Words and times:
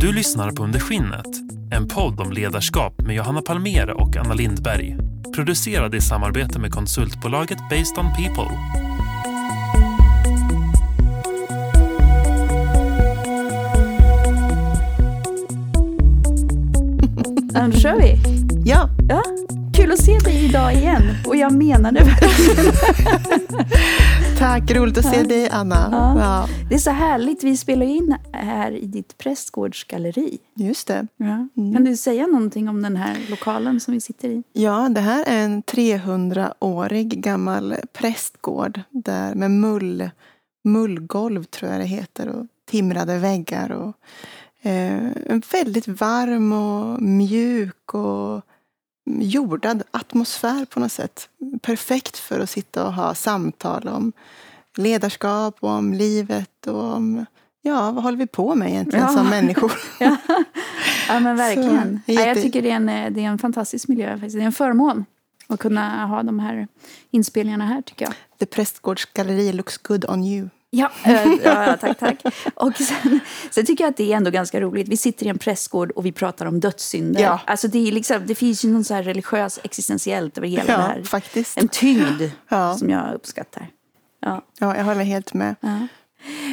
Du 0.00 0.12
lyssnar 0.12 0.50
på 0.50 0.62
Under 0.64 0.80
skinnet, 0.80 1.26
en 1.70 1.88
podd 1.88 2.20
om 2.20 2.32
ledarskap 2.32 3.00
med 3.02 3.16
Johanna 3.16 3.42
Palmera 3.42 3.94
och 3.94 4.16
Anna 4.16 4.34
Lindberg. 4.34 4.96
Producerad 5.34 5.94
i 5.94 6.00
samarbete 6.00 6.58
med 6.58 6.72
konsultbolaget 6.72 7.58
Based 7.70 7.98
on 7.98 8.06
People. 8.14 8.54
Ja, 17.54 17.68
då 17.72 17.78
kör 17.78 17.96
vi. 17.96 18.18
Ja, 18.64 18.88
Ja, 19.08 19.22
kul 19.74 19.92
att 19.92 20.04
se 20.04 20.18
dig 20.18 20.44
idag 20.44 20.74
igen. 20.74 21.02
Och 21.26 21.36
jag 21.36 21.52
menar 21.52 21.92
det 21.92 22.04
verkligen. 22.04 22.72
tack. 24.38 24.70
Roligt 24.70 24.98
att 24.98 25.04
se 25.04 25.22
dig, 25.22 25.48
Anna. 25.50 25.88
Ja. 25.92 26.20
Ja. 26.20 26.48
Det 26.68 26.74
är 26.74 26.78
så 26.78 26.90
härligt. 26.90 27.44
Vi 27.44 27.56
spelar 27.56 27.86
in 27.86 28.16
här 28.32 28.72
i 28.72 28.86
ditt 28.86 29.18
prästgårdsgalleri. 29.18 30.38
just 30.54 30.88
det. 30.88 31.06
Ja. 31.16 31.48
Mm. 31.56 31.74
Kan 31.74 31.84
du 31.84 31.96
säga 31.96 32.26
någonting 32.26 32.68
om 32.68 32.82
den 32.82 32.96
här 32.96 33.16
lokalen 33.30 33.80
som 33.80 33.94
vi 33.94 34.00
sitter 34.00 34.28
i? 34.28 34.42
Ja, 34.52 34.88
det 34.88 35.00
här 35.00 35.24
är 35.26 35.44
en 35.44 35.62
300-årig 35.62 37.20
gammal 37.22 37.76
prästgård 37.92 38.80
där 38.90 39.34
med 39.34 39.50
mull, 39.50 40.10
mullgolv, 40.64 41.44
tror 41.44 41.70
jag 41.70 41.80
det 41.80 41.86
heter, 41.86 42.28
och 42.28 42.46
timrade 42.70 43.18
väggar. 43.18 43.70
Och, 43.72 43.92
eh, 44.66 45.06
en 45.26 45.42
väldigt 45.52 45.88
varm 45.88 46.52
och 46.52 47.02
mjuk 47.02 47.94
och 47.94 48.42
jordad 49.20 49.82
atmosfär 49.90 50.64
på 50.64 50.80
något 50.80 50.92
sätt. 50.92 51.28
Perfekt 51.62 52.18
för 52.18 52.40
att 52.40 52.50
sitta 52.50 52.86
och 52.86 52.92
ha 52.94 53.14
samtal 53.14 53.88
om 53.88 54.12
ledarskap 54.76 55.56
och 55.60 55.70
om 55.70 55.92
livet 55.94 56.66
och 56.66 56.82
om 56.84 57.26
Ja, 57.62 57.90
vad 57.90 58.04
håller 58.04 58.18
vi 58.18 58.26
på 58.26 58.54
med 58.54 58.68
egentligen 58.70 59.04
Ja. 59.08 59.12
som 59.12 59.30
människor? 59.30 59.72
Ja, 60.00 60.16
ja 61.08 61.20
men 61.20 61.36
verkligen. 61.36 62.00
Så, 62.06 62.12
ja, 62.12 62.20
jag 62.20 62.26
jätte- 62.28 62.42
tycker 62.42 62.62
det 62.62 62.70
är, 62.70 62.74
en, 62.76 62.86
det 62.86 63.20
är 63.24 63.28
en 63.28 63.38
fantastisk 63.38 63.88
miljö. 63.88 64.12
faktiskt. 64.12 64.36
Det 64.36 64.42
är 64.42 64.46
en 64.46 64.52
förmån 64.52 65.04
att 65.46 65.60
kunna 65.60 66.06
ha 66.06 66.22
de 66.22 66.38
här 66.38 66.68
inspelningarna 67.10 67.66
här, 67.66 67.82
tycker 67.82 68.04
jag. 68.04 68.14
The 68.38 68.46
prästgårdsgalleri 68.46 69.52
looks 69.52 69.78
good 69.78 70.04
on 70.10 70.24
you. 70.24 70.48
Ja, 70.70 70.90
eh, 71.04 71.32
ja, 71.44 71.76
tack, 71.80 71.98
tack. 71.98 72.22
Och 72.54 72.76
sen, 72.76 73.20
sen 73.50 73.66
tycker 73.66 73.84
jag 73.84 73.90
att 73.90 73.96
det 73.96 74.12
är 74.12 74.16
ändå 74.16 74.30
ganska 74.30 74.60
roligt. 74.60 74.88
Vi 74.88 74.96
sitter 74.96 75.26
i 75.26 75.28
en 75.28 75.38
prästgård 75.38 75.90
och 75.90 76.06
vi 76.06 76.12
pratar 76.12 76.46
om 76.46 76.60
dödssynder. 76.60 77.22
Ja. 77.22 77.40
Alltså 77.46 77.68
det, 77.68 77.88
är 77.88 77.92
liksom, 77.92 78.26
det 78.26 78.34
finns 78.34 78.64
ju 78.64 78.68
någon 78.68 78.84
så 78.84 78.94
här 78.94 79.02
religiös 79.02 79.60
existentiellt 79.62 80.38
över 80.38 80.48
hela 80.48 80.64
det 80.64 80.72
Ja, 80.72 80.78
här. 80.78 81.02
faktiskt. 81.02 81.58
En 81.58 81.68
tyngd 81.68 82.22
Ja. 82.48 82.74
som 82.78 82.90
jag 82.90 83.14
uppskattar. 83.14 83.66
Ja. 84.20 84.42
Ja, 84.58 84.76
jag 84.76 84.84
håller 84.84 85.04
helt 85.04 85.34
med. 85.34 85.54
Ja. 85.60 85.86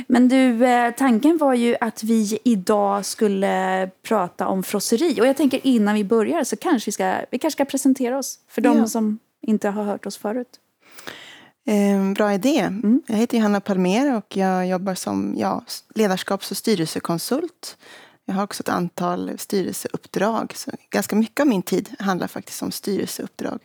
Men 0.08 0.28
du, 0.28 0.66
eh, 0.66 0.92
tanken 0.92 1.38
var 1.38 1.54
ju 1.54 1.76
att 1.82 2.04
vi 2.04 2.40
idag 2.44 3.06
skulle 3.06 3.90
prata 4.08 4.48
om 4.48 4.64
frosseri. 4.64 5.22
Och 5.22 5.28
jag 5.28 5.38
tänker 5.38 5.60
innan 5.64 5.96
vi 5.96 6.04
börjar 6.04 6.44
så 6.44 6.56
kanske 6.56 6.88
vi 6.88 6.92
ska, 6.92 7.16
vi 7.32 7.40
kanske 7.40 7.56
ska 7.58 7.66
presentera 7.66 8.18
oss 8.18 8.40
för 8.50 8.62
de 8.62 8.78
Ja. 8.78 8.88
som 8.88 9.20
inte 9.42 9.70
har 9.70 9.84
hört 9.84 10.06
oss 10.06 10.18
förut. 10.18 10.48
Eh, 11.66 12.14
bra 12.14 12.34
idé. 12.34 12.60
Mm. 12.60 13.02
Jag 13.08 13.16
heter 13.16 13.38
Johanna 13.38 13.62
Palmer 13.62 14.16
och 14.16 14.38
jag 14.38 14.68
jobbar 14.68 14.96
som 14.96 15.36
ja, 15.38 15.64
ledarskaps 15.96 16.52
och 16.52 16.58
styrelsekonsult. 16.58 17.78
Jag 18.26 18.36
har 18.36 18.44
också 18.44 18.64
ett 18.64 18.70
antal 18.70 19.32
styrelseuppdrag. 19.38 20.54
Så 20.56 20.72
ganska 20.90 21.16
mycket 21.16 21.40
av 21.40 21.48
min 21.48 21.62
tid 21.62 21.96
handlar 22.00 22.28
faktiskt 22.28 22.62
om 22.62 22.72
styrelseuppdrag. 22.72 23.60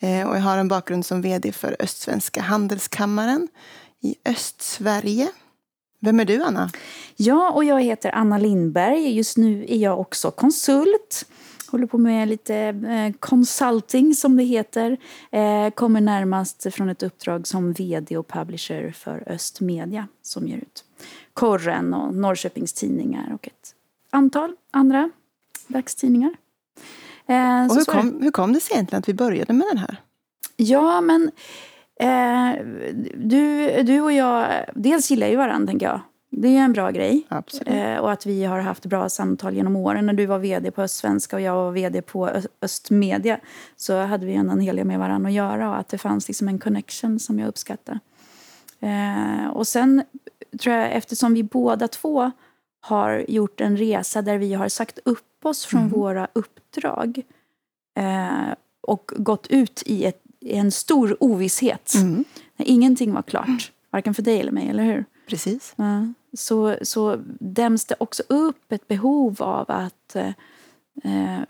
Eh, 0.00 0.28
och 0.28 0.36
jag 0.36 0.40
har 0.40 0.58
en 0.58 0.68
bakgrund 0.68 1.06
som 1.06 1.22
vd 1.22 1.52
för 1.52 1.76
Östsvenska 1.78 2.42
handelskammaren 2.42 3.48
i 4.00 4.14
Östsverige. 4.24 5.28
Vem 6.00 6.20
är 6.20 6.24
du, 6.24 6.42
Anna? 6.42 6.70
Ja, 7.16 7.50
och 7.50 7.64
jag 7.64 7.82
heter 7.82 8.10
Anna 8.10 8.38
Lindberg. 8.38 9.16
Just 9.16 9.36
nu 9.36 9.66
är 9.68 9.76
jag 9.76 10.00
också 10.00 10.30
konsult. 10.30 11.26
Håller 11.72 11.86
på 11.86 11.98
med 11.98 12.28
lite 12.28 12.56
eh, 12.56 13.12
consulting 13.20 14.14
som 14.14 14.36
det 14.36 14.42
heter. 14.42 14.96
Eh, 15.30 15.70
kommer 15.70 16.00
närmast 16.00 16.66
från 16.74 16.88
ett 16.88 17.02
uppdrag 17.02 17.46
som 17.46 17.72
vd 17.72 18.16
och 18.16 18.28
publisher 18.28 18.92
för 18.92 19.24
Östmedia 19.26 20.08
som 20.22 20.48
ger 20.48 20.56
ut 20.56 20.84
Korren 21.34 21.94
och 21.94 22.14
Norrköpings 22.14 22.72
Tidningar 22.72 23.32
och 23.34 23.46
ett 23.46 23.74
antal 24.10 24.56
andra 24.70 25.10
dagstidningar. 25.66 26.34
Eh, 27.26 27.66
Och 27.66 27.76
hur 27.76 27.84
kom, 27.84 28.22
hur 28.22 28.30
kom 28.30 28.52
det 28.52 28.60
sig 28.60 28.74
egentligen 28.74 28.98
att 29.00 29.08
vi 29.08 29.14
började 29.14 29.52
med 29.52 29.66
den 29.70 29.78
här? 29.78 29.96
Ja, 30.56 31.00
men 31.00 31.30
eh, 32.00 32.64
du, 33.16 33.68
du 33.82 34.00
och 34.00 34.12
jag, 34.12 34.64
dels 34.74 35.10
gillar 35.10 35.26
ju 35.26 35.36
varandra 35.36 35.66
tänker 35.66 35.86
jag. 35.86 36.00
Det 36.34 36.48
är 36.56 36.60
en 36.64 36.72
bra 36.72 36.90
grej. 36.90 37.26
Eh, 37.66 37.98
och 37.98 38.12
att 38.12 38.26
vi 38.26 38.44
har 38.44 38.58
haft 38.60 38.86
bra 38.86 39.08
samtal 39.08 39.54
genom 39.54 39.76
åren. 39.76 40.06
När 40.06 40.12
du 40.12 40.26
var 40.26 40.38
vd 40.38 40.70
på 40.70 40.82
Östsvenska 40.82 41.36
och 41.36 41.42
jag 41.42 41.54
var 41.54 41.70
vd 41.72 42.02
på 42.02 42.28
Ö- 42.28 42.42
Östmedia 42.62 43.40
så 43.76 43.98
hade 44.00 44.26
vi 44.26 44.34
ändå 44.34 44.52
en 44.52 44.60
hel 44.60 44.76
del 44.76 44.84
med 44.86 44.98
varandra 44.98 45.28
att 45.28 45.34
göra 45.34 45.70
och 45.70 45.78
att 45.78 45.88
det 45.88 45.98
fanns 45.98 46.28
liksom 46.28 46.48
en 46.48 46.58
connection 46.58 47.18
som 47.18 47.38
jag 47.38 47.48
uppskattar. 47.48 47.98
Eh, 48.80 49.46
och 49.52 49.66
sen 49.68 50.02
tror 50.60 50.74
jag 50.76 50.92
eftersom 50.92 51.34
vi 51.34 51.42
båda 51.42 51.88
två 51.88 52.30
har 52.80 53.24
gjort 53.28 53.60
en 53.60 53.76
resa 53.76 54.22
där 54.22 54.38
vi 54.38 54.54
har 54.54 54.68
sagt 54.68 54.98
upp 55.04 55.46
oss 55.46 55.64
från 55.66 55.88
våra 55.88 56.28
uppdrag 56.32 57.22
eh, 57.98 58.54
och 58.80 59.12
gått 59.16 59.46
ut 59.46 59.82
i, 59.86 60.04
ett, 60.04 60.22
i 60.40 60.54
en 60.54 60.70
stor 60.72 61.16
ovisshet. 61.20 61.94
Mm, 61.94 62.24
När 62.56 62.66
ingenting 62.68 63.12
var 63.12 63.22
klart, 63.22 63.72
varken 63.90 64.14
för 64.14 64.22
dig 64.22 64.40
eller 64.40 64.52
mig, 64.52 64.68
eller 64.68 64.84
hur? 64.84 65.04
precis. 65.28 65.72
Ja, 65.76 66.06
så, 66.36 66.76
så 66.82 67.18
däms 67.40 67.84
det 67.84 67.94
också 67.98 68.22
upp 68.28 68.72
ett 68.72 68.88
behov 68.88 69.42
av 69.42 69.64
att 69.70 70.16
eh, 70.16 70.26
eh, 71.04 71.40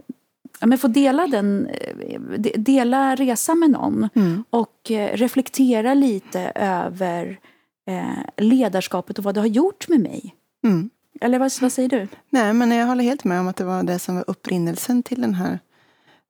ja, 0.60 0.66
men 0.66 0.78
få 0.78 0.88
dela, 0.88 1.26
den, 1.26 1.66
eh, 1.66 2.20
de- 2.38 2.56
dela 2.56 3.14
resan 3.14 3.58
med 3.58 3.70
någon 3.70 4.08
Mm. 4.14 4.44
och 4.50 4.90
eh, 4.90 5.16
reflektera 5.16 5.94
lite 5.94 6.40
över 6.54 7.40
eh, 7.86 8.44
ledarskapet 8.44 9.18
och 9.18 9.24
vad 9.24 9.34
det 9.34 9.40
har 9.40 9.46
gjort 9.46 9.88
med 9.88 10.00
mig. 10.00 10.34
Mm. 10.64 10.90
Eller 11.20 11.38
vad, 11.38 11.52
vad 11.60 11.72
säger 11.72 11.88
du? 11.88 12.08
Nej, 12.30 12.52
men 12.52 12.70
jag 12.70 12.86
håller 12.86 13.04
helt 13.04 13.24
med 13.24 13.40
om 13.40 13.48
att 13.48 13.56
det 13.56 13.64
var 13.64 13.82
det 13.82 13.98
som 13.98 14.14
var 14.16 14.24
upprinnelsen 14.26 15.02
till 15.02 15.20
den 15.20 15.34
här 15.34 15.58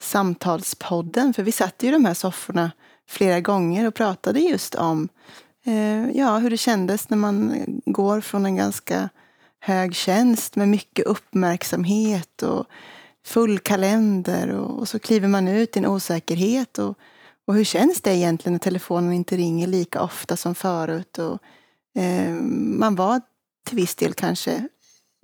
samtalspodden. 0.02 1.34
För 1.34 1.42
vi 1.42 1.52
satt 1.52 1.82
ju 1.82 1.88
i 1.88 1.90
de 1.92 2.04
här 2.04 2.14
sofforna 2.14 2.70
flera 3.08 3.40
gånger 3.40 3.86
och 3.86 3.94
pratade 3.94 4.40
just 4.40 4.74
om 4.74 5.08
Eh, 5.64 6.10
ja, 6.10 6.38
hur 6.38 6.50
det 6.50 6.56
kändes 6.56 7.10
när 7.10 7.16
man 7.16 7.64
går 7.86 8.20
från 8.20 8.46
en 8.46 8.56
ganska 8.56 9.08
hög 9.60 9.94
tjänst 9.94 10.56
med 10.56 10.68
mycket 10.68 11.06
uppmärksamhet 11.06 12.42
och 12.42 12.66
full 13.24 13.58
kalender 13.58 14.48
och, 14.48 14.78
och 14.78 14.88
så 14.88 14.98
kliver 14.98 15.28
man 15.28 15.48
ut 15.48 15.76
i 15.76 15.78
en 15.78 15.86
osäkerhet. 15.86 16.78
Och, 16.78 16.98
och 17.46 17.54
hur 17.54 17.64
känns 17.64 18.00
det 18.00 18.14
egentligen 18.14 18.52
när 18.52 18.58
telefonen 18.58 19.12
inte 19.12 19.36
ringer 19.36 19.66
lika 19.66 20.02
ofta 20.02 20.36
som 20.36 20.54
förut? 20.54 21.18
Och, 21.18 21.38
eh, 22.02 22.32
man 22.78 22.94
var 22.94 23.20
till 23.66 23.76
viss 23.76 23.94
del 23.94 24.14
kanske 24.14 24.68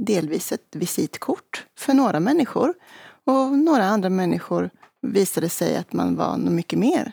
delvis 0.03 0.53
ett 0.53 0.77
visitkort 0.77 1.67
för 1.79 1.95
några 1.95 2.21
människor. 2.21 2.75
Och 3.25 3.59
några 3.59 3.85
andra 3.85 4.11
människor 4.11 4.71
visade 5.03 5.49
sig 5.49 5.77
att 5.77 5.93
man 5.93 6.17
var 6.17 6.37
något 6.37 6.53
mycket 6.53 6.79
mer. 6.79 7.13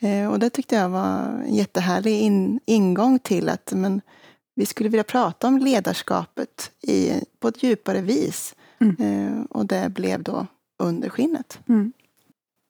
Eh, 0.00 0.30
och 0.30 0.38
det 0.38 0.50
tyckte 0.50 0.74
jag 0.74 0.88
var 0.88 1.18
en 1.46 1.54
jättehärlig 1.54 2.20
in, 2.20 2.60
ingång 2.66 3.18
till 3.18 3.48
att 3.48 3.72
men, 3.72 4.00
vi 4.54 4.66
skulle 4.66 4.88
vilja 4.88 5.04
prata 5.04 5.48
om 5.48 5.58
ledarskapet 5.58 6.70
i, 6.82 7.12
på 7.40 7.48
ett 7.48 7.62
djupare 7.62 8.00
vis. 8.00 8.54
Eh, 8.80 9.42
och 9.50 9.66
det 9.66 9.88
blev 9.88 10.22
då 10.22 10.46
under 10.78 11.08
skinnet. 11.08 11.58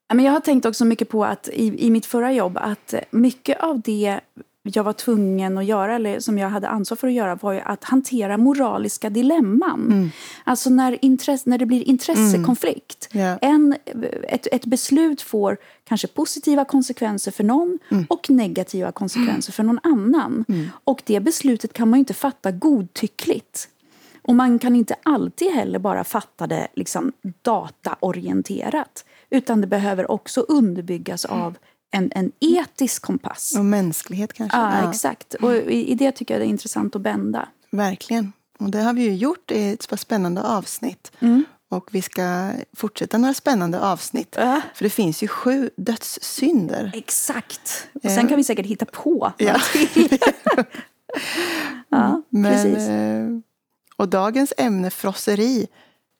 Ja, 0.08 0.14
men 0.14 0.24
jag 0.24 0.32
har 0.32 0.40
tänkt 0.40 0.66
också 0.66 0.84
mycket 0.84 1.08
på 1.08 1.24
att 1.24 1.48
i, 1.48 1.86
i 1.86 1.90
mitt 1.90 2.06
förra 2.06 2.32
jobb 2.32 2.58
att 2.60 2.94
mycket 3.10 3.60
av 3.60 3.80
det 3.80 4.20
jag 4.72 4.84
var 4.84 4.92
tvungen 4.92 5.58
att 5.58 5.64
göra, 5.64 5.94
eller 5.94 6.20
som 6.20 6.38
jag 6.38 6.48
hade 6.48 6.68
ansvar 6.68 6.96
för 6.96 7.08
att 7.08 7.14
göra, 7.14 7.34
var 7.34 7.52
ju 7.52 7.60
att 7.60 7.84
hantera 7.84 8.36
moraliska 8.36 9.10
dilemman. 9.10 10.10
Alltså 10.44 10.70
när, 10.70 11.04
intress, 11.04 11.46
när 11.46 11.58
det 11.58 11.66
blir 11.66 11.88
intressekonflikt. 11.88 13.08
Ja. 13.12 13.38
En, 13.40 13.76
ett, 14.22 14.46
ett 14.52 14.64
beslut 14.66 15.22
får 15.22 15.56
kanske 15.84 16.06
positiva 16.06 16.64
konsekvenser 16.64 17.30
för 17.30 17.44
någon 17.44 17.78
och 18.08 18.30
negativa 18.30 18.92
konsekvenser 18.92 19.52
för 19.52 19.62
någon 19.62 19.80
annan. 19.82 20.44
Och 20.84 21.02
det 21.06 21.20
beslutet 21.20 21.72
kan 21.72 21.90
man 21.90 21.98
inte 21.98 22.14
fatta 22.14 22.50
godtyckligt. 22.50 23.68
Och 24.22 24.34
man 24.34 24.58
kan 24.58 24.76
inte 24.76 24.94
alltid 25.02 25.52
heller 25.52 25.78
bara 25.78 26.04
fatta 26.04 26.46
det 26.46 26.68
liksom 26.74 27.12
dataorienterat. 27.42 29.04
Utan 29.30 29.60
det 29.60 29.66
behöver 29.66 30.10
också 30.10 30.40
underbyggas 30.40 31.24
av 31.24 31.56
en, 31.90 32.10
en 32.14 32.32
etisk 32.40 33.02
kompass. 33.02 33.54
Och 33.58 33.64
mänsklighet 33.64 34.32
kanske. 34.32 34.58
Ja, 34.58 34.90
exakt. 34.90 35.34
Och 35.34 35.54
i, 35.56 35.90
i 35.90 35.94
det 35.94 36.12
tycker 36.12 36.34
jag 36.34 36.40
det 36.40 36.46
är 36.46 36.48
intressant 36.50 36.96
att 36.96 37.02
bända. 37.02 37.48
Verkligen. 37.70 38.32
Och 38.58 38.70
det 38.70 38.82
har 38.82 38.92
vi 38.92 39.02
ju 39.02 39.14
gjort 39.14 39.50
i 39.50 39.68
ett 39.68 39.98
spännande 40.00 40.42
avsnitt. 40.42 41.12
Och 41.70 41.88
vi 41.92 42.02
ska 42.02 42.50
fortsätta 42.76 43.18
några 43.18 43.34
spännande 43.34 43.80
avsnitt. 43.80 44.34
Ja. 44.38 44.60
För 44.74 44.84
det 44.84 44.90
finns 44.90 45.22
ju 45.22 45.28
sju 45.28 45.70
dödssynder. 45.76 46.90
Exakt. 46.94 47.88
Och 48.04 48.10
sen 48.10 48.28
kan 48.28 48.36
vi 48.36 48.44
säkert 48.44 48.66
hitta 48.66 48.84
på 48.84 49.32
Ja. 49.38 49.56
ja, 51.88 52.22
Men, 52.28 52.52
precis. 52.52 52.88
eh, 52.88 53.28
Och 53.96 54.08
dagens 54.08 54.52
ämne, 54.56 54.90
frosseri, 54.90 55.66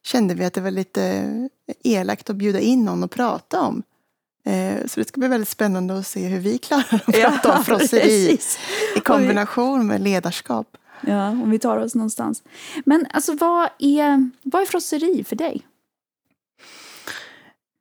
kände 0.07 0.35
vi 0.35 0.45
att 0.45 0.53
det 0.55 0.61
var 0.61 0.71
lite 0.71 1.25
elakt 1.85 2.31
att 2.31 2.37
bjuda 2.37 2.61
in 2.61 2.85
någon 2.85 3.03
och 3.05 3.11
prata 3.11 3.61
om. 3.61 3.83
Eh, 4.49 4.87
så 4.87 5.01
det 5.01 5.09
ska 5.09 5.21
bli 5.21 5.29
väldigt 5.29 5.49
spännande 5.49 5.99
att 5.99 6.07
se 6.07 6.27
hur 6.27 6.39
vi 6.39 6.59
klarar 6.59 6.95
att 6.95 7.07
prata 7.07 7.59
om 7.59 7.65
frosseri 7.65 8.39
i 8.97 9.01
kombination 9.01 9.87
med 9.87 10.01
ledarskap. 10.01 10.77
Ja, 11.01 11.29
om 11.29 11.51
vi 11.51 11.59
tar 11.59 11.77
oss 11.79 11.95
någonstans. 11.95 12.43
Men 12.85 13.07
alltså, 13.11 13.35
vad 13.35 13.69
är, 13.79 14.31
vad 14.43 14.63
är 14.63 14.67
frosseri 14.67 15.25
för 15.25 15.37
dig? 15.37 15.67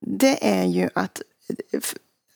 Det 0.05 0.47
är 0.47 0.65
ju 0.65 0.89
att, 0.95 1.21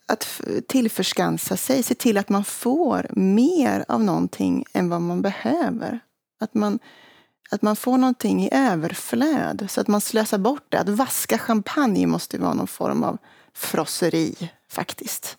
att 0.06 0.42
tillförskansa 0.68 1.58
sig, 1.58 1.84
se 1.84 1.96
till 1.96 2.18
att 2.18 2.30
man 2.30 2.44
får 2.44 3.08
mer 3.16 3.86
av 3.88 4.04
någonting 4.04 4.66
än 4.74 4.90
vad 4.90 5.02
man 5.02 5.22
behöver. 5.22 6.00
Att 6.40 6.54
man, 6.54 6.80
att 7.52 7.62
man 7.62 7.76
får 7.76 7.98
någonting 7.98 8.44
i 8.44 8.50
överflöd, 8.52 9.68
så 9.70 9.82
att 9.82 9.88
man 9.88 10.02
slösar 10.02 10.38
bort 10.38 10.66
det. 10.70 10.80
Att 10.80 10.90
vaska 10.90 11.38
champagne 11.38 12.08
måste 12.08 12.38
vara 12.38 12.54
någon 12.54 12.68
form 12.68 13.04
av 13.04 13.18
frosseri, 13.54 14.52
faktiskt. 14.72 15.38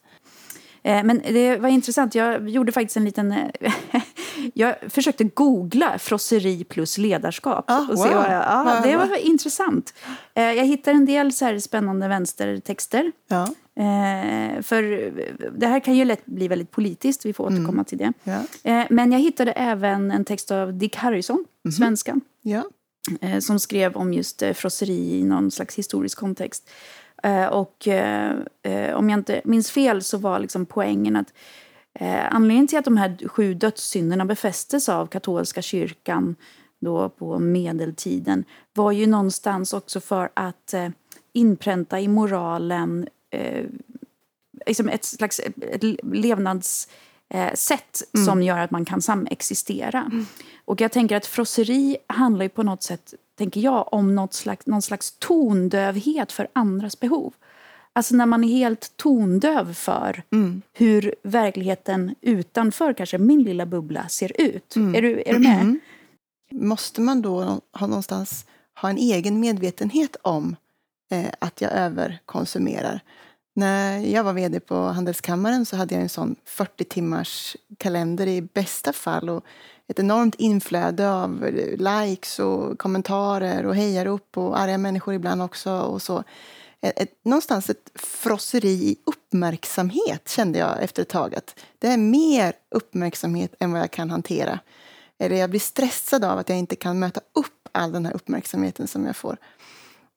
Eh, 0.85 1.05
men 1.05 1.23
det 1.25 1.57
var 1.57 1.69
intressant. 1.69 2.15
Jag 2.15 2.49
gjorde 2.49 2.73
faktiskt 2.73 2.97
en 2.97 3.05
liten... 3.05 3.33
Eh, 3.33 3.73
jag 4.55 4.75
försökte 4.89 5.25
googla 5.25 5.99
frosseri 5.99 6.65
plus 6.65 6.99
ledarskap. 6.99 7.65
Ah, 7.69 7.87
och 7.91 7.99
se 7.99 8.09
wow. 8.09 8.15
vad 8.15 8.25
jag, 8.25 8.43
ja, 8.43 8.81
det 8.85 8.97
var 8.97 9.17
intressant. 9.17 9.95
Eh, 10.35 10.53
jag 10.53 10.65
hittade 10.65 10.97
en 10.97 11.07
del 11.07 11.33
så 11.33 11.45
här 11.45 11.59
spännande 11.59 12.09
vänstertexter. 12.09 13.13
Ja. 13.29 13.49
För 14.63 15.13
det 15.59 15.67
här 15.67 15.81
kan 15.81 15.97
ju 15.97 16.05
lätt 16.05 16.27
bli 16.27 16.49
väldigt 16.49 16.71
politiskt. 16.71 17.27
Vi 17.27 17.33
får 17.33 17.45
återkomma 17.45 17.69
mm. 17.69 17.85
till 17.85 17.99
det. 17.99 18.13
Ja. 18.25 18.87
Men 18.91 19.13
jag 19.13 19.19
hittade 19.19 19.53
även 19.53 20.11
en 20.11 20.25
text 20.25 20.51
av 20.51 20.79
Dick 20.79 20.97
Harrison, 20.97 21.45
mm. 21.65 21.73
svenskan. 21.73 22.21
Ja. 22.43 22.65
Som 23.41 23.59
skrev 23.59 23.97
om 23.97 24.15
just 24.15 24.43
frosseri 24.55 25.19
i 25.19 25.25
någon 25.25 25.51
slags 25.51 25.79
historisk 25.79 26.19
kontext. 26.19 26.71
Eh, 27.23 27.47
och 27.47 27.89
eh, 27.89 28.37
eh, 28.63 28.95
om 28.97 29.11
jag 29.11 29.19
inte 29.19 29.41
minns 29.45 29.71
fel 29.71 30.03
så 30.03 30.19
var 30.19 30.39
liksom 30.39 30.67
poängen 30.67 31.17
att 31.17 31.33
eh, 31.95 32.35
anledningen 32.35 32.67
till 32.67 32.79
att 32.79 32.85
de 32.85 32.97
här 32.97 33.29
sju 33.29 33.55
dödssynderna 33.55 34.25
befästes 34.25 34.89
av 34.89 35.07
katolska 35.07 35.63
kyrkan 35.63 36.37
då 36.81 37.09
på 37.09 37.39
medeltiden 37.39 38.45
var 38.75 38.93
ju 38.93 39.07
någonstans 39.07 39.73
också 39.73 40.01
för 40.01 40.31
att 40.35 40.75
eh, 40.75 40.89
inpränta 41.33 42.01
i 42.01 42.09
moralen 42.09 43.09
eh, 43.31 43.65
liksom 44.67 44.89
ett 44.89 45.05
slags 45.05 45.41
ett 45.61 45.83
levnadssätt 47.33 48.03
mm. 48.15 48.27
som 48.27 48.43
gör 48.43 48.59
att 48.59 48.71
man 48.71 48.85
kan 48.85 49.03
samexistera. 49.03 50.01
Mm. 50.01 50.27
Och 50.65 50.81
jag 50.81 50.93
tänker 50.93 51.17
att 51.17 51.27
frosseri 51.27 51.97
handlar 52.07 52.43
ju 52.43 52.49
på 52.49 52.63
något 52.63 52.83
sätt 52.83 53.15
tänker 53.39 53.61
jag, 53.61 53.93
om 53.93 54.15
något 54.15 54.35
slags, 54.35 54.67
någon 54.67 54.83
slags 54.83 55.17
tondövhet 55.19 56.33
för 56.33 56.49
andras 56.53 57.01
behov. 57.01 57.33
Alltså 57.95 58.15
när 58.15 58.27
man 58.27 58.45
är 58.45 58.49
helt 58.49 58.97
tondöv 58.97 59.75
för 59.75 60.23
mm. 60.33 60.63
hur 60.73 61.15
verkligheten 61.23 62.15
utanför 62.21 62.93
kanske 62.93 63.19
min 63.19 63.43
lilla 63.43 63.67
bubbla 63.67 64.09
ser 64.09 64.41
ut. 64.41 64.77
Mm. 64.77 64.95
Är, 64.95 65.03
du, 65.03 65.23
är 65.27 65.33
du 65.33 65.39
med? 65.39 65.61
Mm. 65.61 65.81
Måste 66.51 67.01
man 67.01 67.23
då 67.23 67.61
ha 67.73 67.87
någonstans 67.87 68.47
ha 68.81 68.91
en 68.91 68.99
egen 68.99 69.41
medvetenhet 69.41 70.17
om 70.23 70.57
eh, 71.11 71.33
att 71.39 71.61
jag 71.61 71.73
överkonsumerar? 71.73 73.01
När 73.55 73.99
jag 73.99 74.25
var 74.25 74.33
vd 74.33 74.61
på 74.61 74.75
Handelskammaren 74.75 75.67
så 75.67 75.77
hade 75.77 75.95
jag 75.95 76.03
en 76.03 76.09
sån 76.09 76.37
40 76.45 76.85
timmars 76.85 77.57
kalender 77.79 78.27
i 78.27 78.43
bästa 78.43 78.93
fall. 78.93 79.31
Och 79.31 79.45
ett 79.89 79.99
enormt 79.99 80.35
inflöde 80.35 81.11
av 81.13 81.51
likes 81.77 82.39
och 82.39 82.79
kommentarer 82.79 83.67
och 83.67 83.77
hejarop 83.77 84.39
och 84.39 84.61
arga 84.61 84.79
människor 84.79 85.15
ibland 85.15 85.43
också. 85.43 85.71
och 85.73 86.03
så. 86.03 86.25
Ett, 86.81 87.01
ett, 87.01 87.25
någonstans 87.25 87.71
ett 87.71 87.91
frosseri 87.95 88.69
i 88.69 88.97
uppmärksamhet 89.05 90.29
kände 90.29 90.59
jag 90.59 90.83
efter 90.83 91.03
ett 91.03 91.09
tag. 91.09 91.35
Att 91.35 91.61
det 91.79 91.89
är 91.89 91.97
mer 91.97 92.53
uppmärksamhet 92.71 93.55
än 93.61 93.73
vad 93.73 93.81
jag 93.81 93.91
kan 93.91 94.11
hantera. 94.11 94.59
Eller 95.19 95.37
jag 95.37 95.51
blir 95.51 95.61
stressad 95.61 96.25
av 96.25 96.39
att 96.39 96.49
jag 96.49 96.59
inte 96.59 96.77
kan 96.77 96.99
möta 96.99 97.21
upp 97.33 97.69
all 97.73 97.93
den 97.93 98.07
här 98.07 98.13
uppmärksamheten 98.13 98.89
som 98.89 99.07
jag 99.07 99.17
får. 99.17 99.37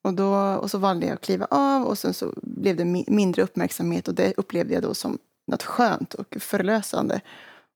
Och, 0.05 0.13
då, 0.13 0.35
och 0.35 0.71
så 0.71 0.77
valde 0.77 1.05
jag 1.05 1.13
att 1.13 1.21
kliva 1.21 1.47
av 1.49 1.83
och 1.83 1.97
sen 1.97 2.13
så 2.13 2.33
blev 2.41 2.75
det 2.75 2.85
mindre 3.07 3.41
uppmärksamhet 3.41 4.07
och 4.07 4.15
det 4.15 4.33
upplevde 4.37 4.73
jag 4.73 4.83
då 4.83 4.93
som 4.93 5.17
något 5.47 5.63
skönt 5.63 6.13
och 6.13 6.37
förlösande. 6.39 7.21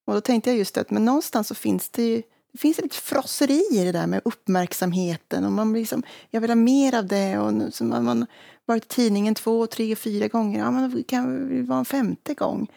Och 0.08 0.14
då 0.14 0.22
tänkte 0.22 0.50
jag 0.50 0.58
just 0.58 0.78
att 0.78 0.92
men 0.92 1.06
någonstans 1.06 1.48
så 1.48 1.56
finns 1.56 1.90
det 1.90 2.04
ju 2.04 2.22
det 2.52 2.58
finns 2.58 2.80
ett 2.80 2.96
frosseri 2.96 3.64
i 3.72 3.84
det 3.84 3.92
där 3.92 4.08
med 4.08 4.22
uppmärksamheten. 4.26 5.46
Och 5.46 5.52
man 5.52 5.74
liksom, 5.74 6.04
jag 6.30 6.42
vill 6.42 6.50
ha 6.50 6.56
mer 6.56 6.96
av 6.96 7.06
det. 7.08 7.40
Och 7.40 7.54
nu, 7.54 7.72
så 7.72 7.84
man, 7.84 8.06
man 8.06 8.26
varit 8.66 8.86
i 8.86 8.88
tidningen 8.88 9.36
två, 9.36 9.68
tre, 9.68 9.96
fyra 9.96 10.28
gånger. 10.28 10.60
Ja, 10.60 10.72
men 10.72 10.96
det 10.96 11.04
kan 11.04 11.66
vara 11.66 11.80
en 11.80 11.86
femte 11.86 12.34
gång. 12.34 12.68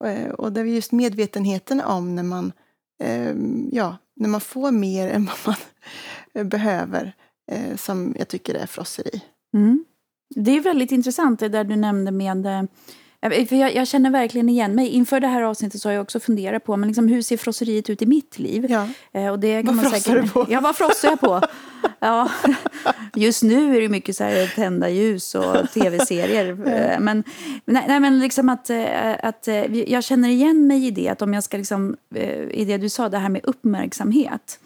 Och, 0.00 0.40
och 0.40 0.52
det 0.52 0.60
är 0.60 0.64
just 0.64 0.92
medvetenheten 0.92 1.80
om 1.80 2.14
när 2.14 2.22
man, 2.22 2.52
eh, 3.02 3.34
ja, 3.72 3.96
när 4.14 4.28
man 4.28 4.40
får 4.40 4.70
mer 4.70 5.08
än 5.08 5.28
vad 5.44 5.56
man 6.34 6.48
behöver 6.48 7.14
eh, 7.52 7.76
som 7.76 8.14
jag 8.18 8.28
tycker 8.28 8.54
är 8.54 8.66
frosseri. 8.66 9.22
Mm. 9.54 9.84
Det 10.34 10.50
är 10.56 10.60
väldigt 10.60 10.92
intressant 10.92 11.40
det 11.40 11.48
där 11.48 11.64
du 11.64 11.76
nämnde 11.76 12.10
med 12.10 12.46
eh, 12.46 12.62
för 13.20 13.56
jag, 13.56 13.74
jag, 13.74 13.88
känner 13.88 14.10
verkligen 14.10 14.48
igen 14.48 14.74
mig. 14.74 14.88
Inför 14.88 15.20
det 15.20 15.26
här 15.26 15.42
avsnittet 15.42 15.80
så 15.80 15.88
har 15.88 15.94
jag 15.94 16.02
också 16.02 16.20
funderat 16.20 16.64
på 16.64 16.76
men 16.76 16.88
liksom, 16.88 17.08
hur 17.08 17.22
ser 17.22 17.36
frosseriet 17.36 17.90
ut 17.90 18.02
i 18.02 18.06
mitt 18.06 18.38
liv. 18.38 18.66
Ja. 18.68 18.88
Eh, 19.12 19.28
och 19.28 19.38
det 19.38 19.62
kan 19.62 19.76
vad 19.76 19.84
frossar 19.84 19.98
säkert... 19.98 20.22
du 20.22 20.28
på? 20.30 20.46
Ja, 20.48 20.60
vad 20.60 20.76
frossar 20.76 21.08
jag 21.08 21.20
på? 21.20 21.40
ja. 21.98 22.30
Just 23.14 23.42
nu 23.42 23.76
är 23.76 23.80
det 23.80 23.88
mycket 23.88 24.16
så 24.16 24.24
här, 24.24 24.52
tända 24.54 24.88
ljus 24.88 25.34
och 25.34 25.70
tv-serier. 25.74 26.56
Eh, 26.76 27.00
men, 27.00 27.24
nej, 27.64 27.84
nej, 27.88 28.00
men 28.00 28.18
liksom 28.18 28.48
att, 28.48 28.70
eh, 28.70 29.14
att 29.22 29.48
eh, 29.48 29.74
jag 29.74 30.04
känner 30.04 30.28
igen 30.28 30.66
mig 30.66 30.86
i 30.86 30.90
det. 30.90 31.08
Att 31.08 31.22
om 31.22 31.34
jag 31.34 31.44
ska 31.44 31.56
liksom, 31.56 31.96
I 32.50 32.64
det 32.64 32.78
du 32.78 32.88
sa, 32.88 33.08
det 33.08 33.18
här 33.18 33.28
med 33.28 33.40
uppmärksamhet. 33.44 34.60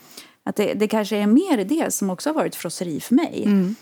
Att 0.44 0.56
det, 0.56 0.74
det 0.74 0.88
kanske 0.88 1.16
är 1.16 1.26
mer 1.26 1.64
det 1.64 1.94
som 1.94 2.10
också 2.10 2.28
har 2.28 2.34
varit 2.34 2.54
frosseri 2.54 3.00
för 3.00 3.14
mig. 3.14 3.44
Mm. 3.46 3.74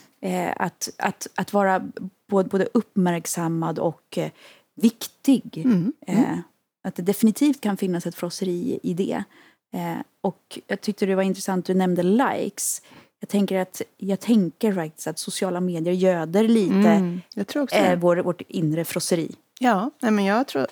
att, 0.57 0.89
att, 0.99 1.27
att 1.35 1.53
vara 1.53 1.89
både, 2.31 2.49
både 2.49 2.69
uppmärksammad 2.75 3.79
och 3.79 4.19
viktig. 4.81 5.63
Mm. 5.65 5.93
Mm. 6.07 6.25
Eh, 6.25 6.39
att 6.85 6.95
det 6.95 7.03
definitivt 7.03 7.61
kan 7.61 7.77
finnas 7.77 8.07
ett 8.07 8.15
frosseri 8.15 8.79
i 8.83 8.95
det. 8.95 9.25
Eh, 9.75 9.99
och 10.21 10.59
jag 10.67 10.81
tyckte 10.81 11.07
det 11.07 11.15
var 11.15 11.23
intressant, 11.23 11.67
du 11.67 11.75
nämnde 11.75 12.03
likes. 12.03 12.83
Jag 13.21 13.29
tänker 13.29 13.59
att 13.59 13.83
jag 13.97 14.21
tänker 14.21 14.73
faktiskt 14.73 15.07
att 15.07 15.19
sociala 15.19 15.61
medier 15.61 15.95
göder 15.95 16.49
lite 16.49 16.75
mm, 16.75 17.21
eh, 17.73 17.99
vår, 17.99 18.17
vårt 18.17 18.41
inre 18.49 18.85
frosseri. 18.85 19.37
Ja, 19.61 19.91
men 20.01 20.25
jag 20.25 20.47
tror 20.47 20.67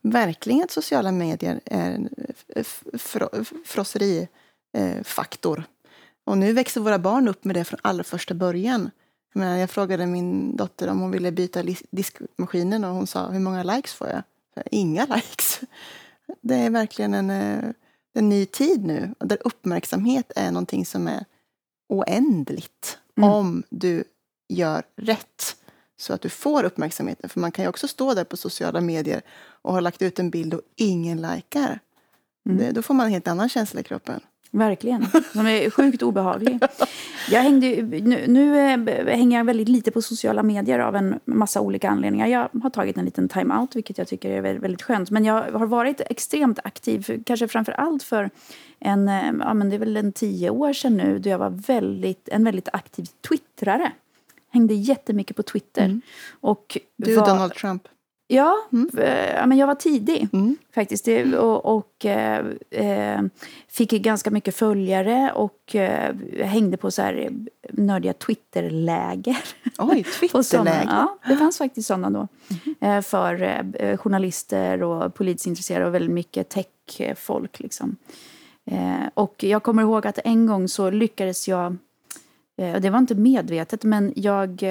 verkligen 0.00 0.62
att 0.62 0.70
sociala 0.70 1.12
medier 1.12 1.60
är 1.64 2.08
en 4.72 5.04
frosserifaktor. 5.04 5.64
Och 6.24 6.38
nu 6.38 6.52
växer 6.52 6.80
våra 6.80 6.98
barn 6.98 7.28
upp 7.28 7.44
med 7.44 7.56
det 7.56 7.64
från 7.64 7.80
allra 7.82 8.04
första 8.04 8.34
början. 8.34 8.90
Men 9.34 9.58
jag 9.58 9.70
frågade 9.70 10.06
min 10.06 10.56
dotter 10.56 10.88
om 10.88 11.00
hon 11.00 11.10
ville 11.10 11.32
byta 11.32 11.62
diskmaskinen 11.90 12.84
och 12.84 12.94
hon 12.94 13.06
sa 13.06 13.28
hur 13.28 13.40
många 13.40 13.62
likes 13.62 13.94
får 13.94 14.08
jag? 14.08 14.22
Inga 14.70 15.06
likes. 15.16 15.60
Det 16.40 16.54
är 16.54 16.70
verkligen 16.70 17.14
en, 17.14 17.30
eh, 17.30 17.70
en 18.14 18.28
ny 18.28 18.46
tid 18.46 18.84
nu 18.84 19.14
där 19.18 19.38
uppmärksamhet 19.44 20.32
är 20.36 20.50
någonting 20.50 20.86
som 20.86 21.08
är 21.08 21.24
oändligt 21.88 22.98
mm. 23.16 23.30
om 23.30 23.62
du 23.70 24.04
gör 24.48 24.82
rätt 24.96 25.56
så 25.96 26.12
att 26.12 26.20
du 26.20 26.28
får 26.28 26.64
uppmärksamheten. 26.64 27.30
För 27.30 27.40
man 27.40 27.52
kan 27.52 27.64
ju 27.64 27.68
också 27.68 27.88
stå 27.88 28.14
där 28.14 28.24
på 28.24 28.36
sociala 28.36 28.80
medier 28.80 29.22
och 29.62 29.72
ha 29.72 29.80
lagt 29.80 30.02
ut 30.02 30.18
en 30.18 30.30
bild 30.30 30.54
och 30.54 30.62
ingen 30.76 31.22
likar. 31.22 31.80
Mm. 32.48 32.58
Det, 32.58 32.72
då 32.72 32.82
får 32.82 32.94
man 32.94 33.06
en 33.06 33.12
helt 33.12 33.28
annan 33.28 33.48
känsla 33.48 33.80
i 33.80 33.84
kroppen. 33.84 34.20
Verkligen. 34.50 35.06
Som 35.32 35.46
är 35.46 35.70
sjukt 35.70 36.02
obehaglig. 36.02 36.58
Jag 37.30 37.42
hängde, 37.42 37.82
nu, 37.82 38.24
nu 38.26 38.58
eh, 38.58 39.16
hänger 39.16 39.38
jag 39.38 39.44
väldigt 39.44 39.68
lite 39.68 39.90
på 39.90 40.02
sociala 40.02 40.42
medier 40.42 40.78
av 40.78 40.96
en 40.96 41.20
massa 41.24 41.60
olika 41.60 41.90
anledningar. 41.90 42.26
Jag 42.26 42.48
har 42.62 42.70
tagit 42.70 42.98
en 42.98 43.04
liten 43.04 43.28
time-out, 43.28 43.76
vilket 43.76 43.98
jag 43.98 44.08
tycker 44.08 44.30
är 44.30 44.58
väldigt 44.58 44.82
skönt. 44.82 45.10
Men 45.10 45.24
jag 45.24 45.42
har 45.52 45.66
varit 45.66 46.00
extremt 46.00 46.58
aktiv, 46.64 47.22
kanske 47.26 47.48
framför 47.48 47.72
allt 47.72 48.02
för 48.02 48.30
en, 48.78 49.08
eh, 49.08 49.32
ja, 49.40 49.54
men 49.54 49.70
det 49.70 49.76
är 49.76 49.80
väl 49.80 49.96
en 49.96 50.12
tio 50.12 50.50
år 50.50 50.72
sedan 50.72 50.96
nu, 50.96 51.18
då 51.18 51.28
jag 51.28 51.38
var 51.38 51.50
väldigt, 51.50 52.28
en 52.28 52.44
väldigt 52.44 52.68
aktiv 52.72 53.06
twittrare. 53.28 53.92
Hängde 54.50 54.74
jättemycket 54.74 55.36
på 55.36 55.42
Twitter. 55.42 55.84
Mm. 55.84 56.00
Och 56.40 56.78
du 56.96 57.14
var, 57.14 57.26
Donald 57.26 57.54
Trump. 57.54 57.88
Ja, 58.28 58.56
mm. 58.72 58.88
Eh, 58.98 59.46
men 59.46 59.58
jag 59.58 59.66
var 59.66 59.74
tidig 59.74 60.28
mm. 60.32 60.56
faktiskt. 60.74 61.08
och, 61.38 61.76
och 61.76 62.04
eh, 62.04 62.46
eh, 62.70 63.22
fick 63.68 63.90
ganska 63.90 64.30
mycket 64.30 64.56
följare 64.56 65.32
och 65.34 65.74
eh, 65.74 66.14
hängde 66.42 66.76
på 66.76 66.90
så 66.90 67.02
här 67.02 67.30
nördiga 67.70 68.12
Twitterläger. 68.12 69.38
Oj, 69.78 70.04
Twitterläger? 70.20 70.84
ja, 70.86 71.18
det 71.26 71.36
fanns 71.36 71.58
faktiskt 71.58 71.88
sådana 71.88 72.10
då. 72.10 72.28
Mm. 72.80 73.02
för 73.02 73.42
eh, 73.74 73.96
journalister 73.96 74.82
och 74.82 75.14
politiskt 75.14 75.46
intresserade 75.46 75.86
och 75.86 75.94
väldigt 75.94 76.10
mycket 76.10 76.48
techfolk 76.48 77.60
liksom. 77.60 77.96
Och 79.14 79.44
jag 79.44 79.62
kommer 79.62 79.82
ihåg 79.82 80.06
att 80.06 80.18
en 80.24 80.46
gång 80.46 80.68
så 80.68 80.90
lyckades 80.90 81.48
jag, 81.48 81.76
det 82.56 82.90
var 82.90 82.98
inte 82.98 83.14
medvetet, 83.14 83.84
men 83.84 84.12
jag, 84.16 84.62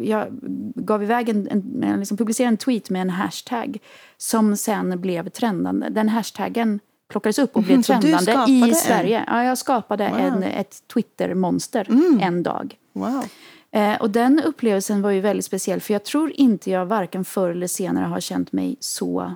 jag 0.00 0.28
gav 0.74 1.02
iväg 1.02 1.28
en, 1.28 1.48
en, 1.50 1.82
en 1.82 1.98
liksom 1.98 2.16
publicerade 2.16 2.48
en 2.52 2.56
tweet 2.56 2.90
med 2.90 3.02
en 3.02 3.10
hashtag 3.10 3.78
som 4.16 4.56
sen 4.56 5.00
blev 5.00 5.28
trendande. 5.28 5.88
Den 5.88 6.08
hashtaggen 6.08 6.80
plockades 7.10 7.38
upp 7.38 7.56
och 7.56 7.62
blev 7.62 7.76
du 7.76 7.82
trendande 7.82 8.44
i? 8.48 8.74
Sverige. 8.74 9.24
Ja, 9.26 9.44
jag 9.44 9.58
skapade 9.58 10.08
Wow. 10.08 10.18
en, 10.18 10.42
ett 10.42 10.82
Twitter-monster 10.94 11.86
Mm. 11.90 12.20
en 12.22 12.42
dag. 12.42 12.76
Wow. 12.92 13.24
Eh, 13.70 14.00
och 14.00 14.10
den 14.10 14.40
upplevelsen 14.40 15.02
var 15.02 15.10
ju 15.10 15.20
väldigt 15.20 15.44
speciell 15.44 15.80
för 15.80 15.94
jag 15.94 16.04
tror 16.04 16.32
inte 16.34 16.70
jag 16.70 16.86
varken 16.86 17.24
förr 17.24 17.50
eller 17.50 17.66
senare 17.66 18.04
har 18.04 18.20
känt 18.20 18.52
mig 18.52 18.76
så 18.80 19.32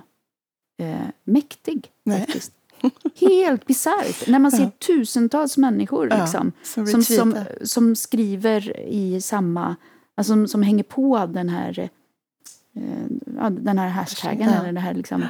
eh, 0.81 0.95
mäktig. 1.23 1.87
Helt 3.19 3.65
bisarrt. 3.65 4.27
När 4.27 4.39
man 4.39 4.51
ser 4.51 4.63
Ja. 4.63 4.71
tusentals 4.87 5.57
människor 5.57 6.07
Ja, 6.11 6.21
liksom, 6.21 6.51
som 6.63 6.87
som, 6.87 7.03
som, 7.03 7.35
som 7.63 7.95
skriver 7.95 8.79
i 8.79 9.21
samma, 9.21 9.75
alltså, 10.15 10.33
som, 10.33 10.47
som 10.47 10.63
hänger 10.63 10.83
på 10.83 11.25
den 11.25 11.49
här, 11.49 11.89
eh, 12.75 13.49
den 13.49 13.77
här 13.77 13.87
hashtaggen. 13.89 14.49
Eller 14.49 14.71
det 14.71 14.79
här, 14.79 14.93
liksom. 14.93 15.25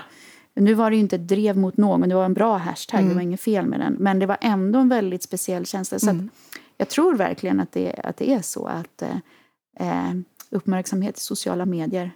Nu 0.56 0.74
var 0.74 0.90
det 0.90 0.96
ju 0.96 1.00
inte 1.02 1.16
ett 1.16 1.28
drev 1.28 1.58
mot 1.58 1.78
någon, 1.78 2.10
det 2.10 2.16
var 2.16 2.26
en 2.26 2.34
bra 2.34 2.58
hashtag, 2.58 3.00
Mm. 3.00 3.10
det 3.10 3.16
var 3.16 3.22
inget 3.22 3.42
fel 3.42 3.66
med 3.66 3.80
den. 3.80 3.94
Men 4.00 4.20
det 4.20 4.26
var 4.26 4.38
ändå 4.42 4.80
en 4.80 4.90
väldigt 4.90 5.24
speciell 5.24 5.66
känsla. 5.66 6.00
Så 6.00 6.10
Mm. 6.10 6.30
jag 6.78 6.90
tror 6.90 7.16
verkligen 7.16 7.60
att 7.60 7.72
det, 7.72 7.94
att 8.04 8.18
det 8.18 8.32
är 8.32 8.42
så 8.42 8.66
att 8.66 9.02
eh, 9.02 9.18
eh, 9.80 10.14
uppmärksamhet 10.50 11.18
i 11.18 11.22
sociala 11.22 11.66
medier, 11.66 12.12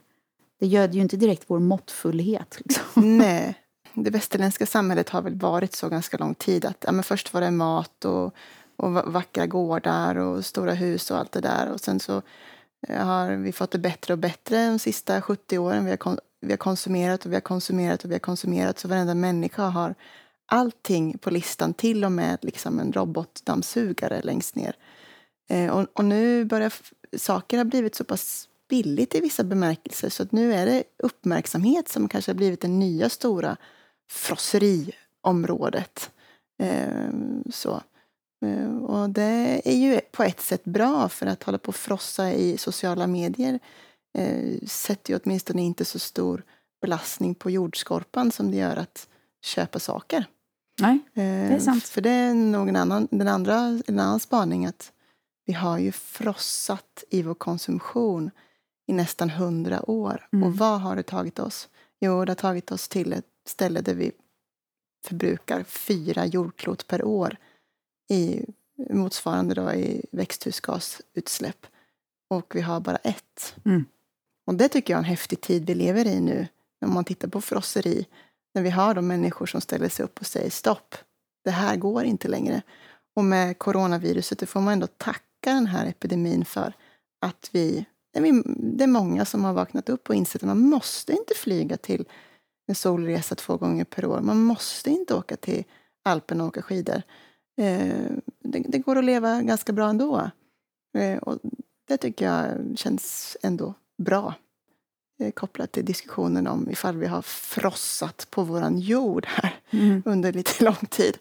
det 0.60 0.68
göder 0.68 0.94
ju 0.94 1.02
inte 1.02 1.18
direkt 1.18 1.44
vår 1.48 1.60
måttfullhet. 1.60 2.58
Liksom. 2.66 2.84
Nej. 3.18 3.56
Det 3.94 4.10
västerländska 4.10 4.66
samhället 4.66 5.10
har 5.10 5.22
väl 5.22 5.36
varit 5.36 5.76
så 5.76 5.90
ganska 5.90 6.18
lång 6.18 6.36
tid. 6.36 6.66
att 6.66 6.78
ja, 6.88 6.92
men 6.92 7.04
Först 7.04 7.34
var 7.34 7.42
det 7.42 7.52
mat 7.52 8.06
och, 8.06 8.34
och 8.76 8.92
va- 8.94 9.04
vackra 9.08 9.46
gårdar 9.48 10.16
och 10.16 10.46
stora 10.46 10.74
hus 10.74 11.12
och 11.12 11.18
allt 11.18 11.32
det 11.32 11.42
där. 11.42 11.72
Och 11.74 11.80
sen 11.80 12.00
så 12.00 12.22
Eh, 12.88 13.06
har 13.06 13.36
vi 13.36 13.52
fått 13.52 13.72
det 13.72 13.80
bättre 13.80 14.14
och 14.14 14.20
bättre 14.20 14.68
de 14.68 14.80
sista 14.80 15.22
70 15.22 15.58
åren. 15.58 15.86
Vi 15.86 15.90
har, 15.92 15.98
kon- 15.98 16.20
vi 16.42 16.52
har 16.52 16.58
konsumerat 16.58 17.26
och 17.26 17.32
vi 17.32 17.36
har 17.36 17.42
konsumerat 17.42 18.04
och 18.04 18.10
vi 18.12 18.16
har 18.16 18.20
konsumerat. 18.20 18.80
Så 18.80 18.88
varenda 18.88 19.16
människa 19.16 19.64
har 19.64 19.96
allting 20.46 21.18
på 21.18 21.30
listan, 21.30 21.74
till 21.74 22.06
och 22.06 22.12
med 22.12 22.38
liksom 22.42 22.80
en 22.80 22.94
robotdammsugare 22.94 24.22
längst 24.22 24.56
ner. 24.56 24.76
Eh, 25.50 25.70
och, 25.70 25.88
och 25.94 26.06
nu 26.06 26.46
börjar 26.46 26.74
saker 27.18 27.58
ha 27.58 27.64
blivit 27.66 27.96
så 27.96 28.04
pass 28.04 28.50
billigt 28.70 29.16
i 29.16 29.20
vissa 29.22 29.44
bemärkelser 29.44 30.10
så 30.10 30.24
att 30.24 30.32
nu 30.32 30.54
är 30.54 30.66
det 30.66 30.84
uppmärksamhet 31.04 31.90
som 31.90 32.10
kanske 32.10 32.32
har 32.32 32.38
blivit 32.38 32.62
det 32.62 32.68
nya 32.68 33.10
stora 33.10 33.58
frosseriområdet. 34.12 36.12
Eh, 36.60 37.10
så. 37.52 37.82
Eh, 38.46 38.78
och 38.78 39.10
det 39.10 39.62
är 39.66 39.76
ju 39.76 40.00
på 40.12 40.24
ett 40.24 40.42
sätt 40.42 40.64
bra 40.64 41.10
för 41.10 41.26
att 41.26 41.44
hålla 41.44 41.58
på 41.58 41.70
och 41.70 41.76
frossa 41.76 42.32
i 42.32 42.58
sociala 42.58 43.08
medier 43.08 43.60
eh, 44.18 44.68
sätter 44.68 45.14
ju 45.14 45.20
åtminstone 45.24 45.62
inte 45.62 45.86
så 45.86 46.00
stor 46.00 46.44
belastning 46.82 47.36
på 47.36 47.52
jordskorpan 47.52 48.32
som 48.32 48.52
det 48.52 48.58
gör 48.58 48.76
att 48.76 49.08
köpa 49.42 49.80
saker. 49.80 50.26
Nej, 50.82 51.00
det 51.14 51.22
är 51.22 51.60
sant. 51.60 51.84
För 51.84 52.02
det 52.02 52.10
är 52.10 52.34
nog 52.34 52.70
en 52.70 52.76
annan, 52.76 53.08
den 53.12 53.28
andra, 53.28 53.82
en 53.88 54.00
annan 54.00 54.20
spaning 54.20 54.66
att 54.66 54.92
vi 55.46 55.54
har 55.54 55.78
ju 55.78 55.92
frossat 55.92 57.04
i 57.10 57.22
vår 57.22 57.34
konsumtion 57.34 58.32
i 58.88 58.94
nästan 58.94 59.30
hundra 59.30 59.90
år. 59.90 60.28
Mm. 60.34 60.44
Och 60.44 60.58
vad 60.58 60.82
har 60.82 60.96
det 60.96 61.04
tagit 61.04 61.40
oss? 61.40 61.70
Jo, 62.00 62.26
det 62.26 62.32
har 62.32 62.36
tagit 62.36 62.72
oss 62.72 62.88
till 62.88 63.14
ett 63.14 63.26
ställe 63.48 63.82
där 63.82 63.94
vi 63.94 64.12
förbrukar 65.06 65.64
fyra 65.64 66.26
jordklot 66.26 66.88
per 66.88 67.04
år 67.04 67.38
i 68.10 68.46
motsvarande 68.90 69.56
då 69.56 69.74
i 69.74 70.06
växthusgasutsläpp. 70.12 71.66
Och 72.30 72.56
vi 72.56 72.62
har 72.62 72.80
bara 72.80 72.96
ett. 72.96 73.56
Mm. 73.66 73.86
Och 74.46 74.54
det 74.56 74.70
tycker 74.70 74.94
jag 74.94 74.98
är 74.98 75.04
en 75.04 75.10
häftig 75.10 75.42
tid 75.42 75.66
vi 75.68 75.76
lever 75.76 76.08
i 76.08 76.20
nu. 76.20 76.48
När 76.82 76.90
man 76.90 77.04
tittar 77.04 77.28
på 77.28 77.42
frosseri. 77.42 78.06
När 78.54 78.62
vi 78.62 78.70
har 78.70 78.94
de 78.94 79.08
människor 79.08 79.46
som 79.46 79.62
ställer 79.62 79.90
sig 79.90 80.06
upp 80.06 80.20
och 80.20 80.26
säger 80.26 80.50
stopp. 80.50 80.96
Det 81.44 81.52
här 81.52 81.76
går 81.76 82.04
inte 82.04 82.28
längre. 82.28 82.62
Och 83.16 83.24
med 83.24 83.58
coronaviruset, 83.60 84.40
det 84.40 84.46
får 84.46 84.62
man 84.62 84.74
ändå 84.74 84.88
tacka 84.88 85.22
den 85.54 85.66
här 85.68 85.86
epidemin 85.86 86.46
för. 86.46 86.74
Att 87.22 87.50
vi- 87.52 87.86
det 88.78 88.84
är 88.84 88.88
många 88.88 89.26
som 89.26 89.44
har 89.44 89.54
vaknat 89.54 89.90
upp 89.90 90.10
och 90.10 90.16
insett 90.16 90.44
att 90.44 90.48
man 90.48 90.60
måste 90.60 91.14
inte 91.14 91.34
flyga 91.34 91.78
till 91.78 92.06
en 92.68 92.76
solresa 92.76 93.36
två 93.36 93.58
gånger 93.58 93.84
per 93.86 94.06
år. 94.06 94.22
Man 94.22 94.44
måste 94.44 94.90
inte 94.90 95.14
åka 95.16 95.36
till 95.36 95.64
Alperna 96.04 96.44
och 96.44 96.48
åka 96.48 96.62
skidor. 96.62 97.02
Eh, 97.58 98.12
det, 98.40 98.60
det 98.68 98.80
går 98.80 98.98
att 98.98 99.06
leva 99.06 99.42
ganska 99.42 99.74
bra 99.74 99.90
ändå. 99.90 100.32
Eh, 100.98 101.18
och 101.18 101.40
det 101.88 101.98
tycker 101.98 102.26
jag 102.26 102.46
känns 102.76 103.38
ändå 103.44 103.74
bra. 103.98 104.34
Eh, 105.20 105.32
kopplat 105.32 105.72
till 105.72 105.86
diskussionen 105.86 106.48
om 106.48 106.70
ifall 106.70 106.98
vi 106.98 107.08
har 107.08 107.22
frossat 107.22 108.28
på 108.30 108.44
våran 108.44 108.80
jord 108.80 109.26
här 109.28 109.60
mm. 109.70 110.04
under 110.06 110.34
lite 110.34 110.64
lång 110.64 110.86
tid. 110.90 111.18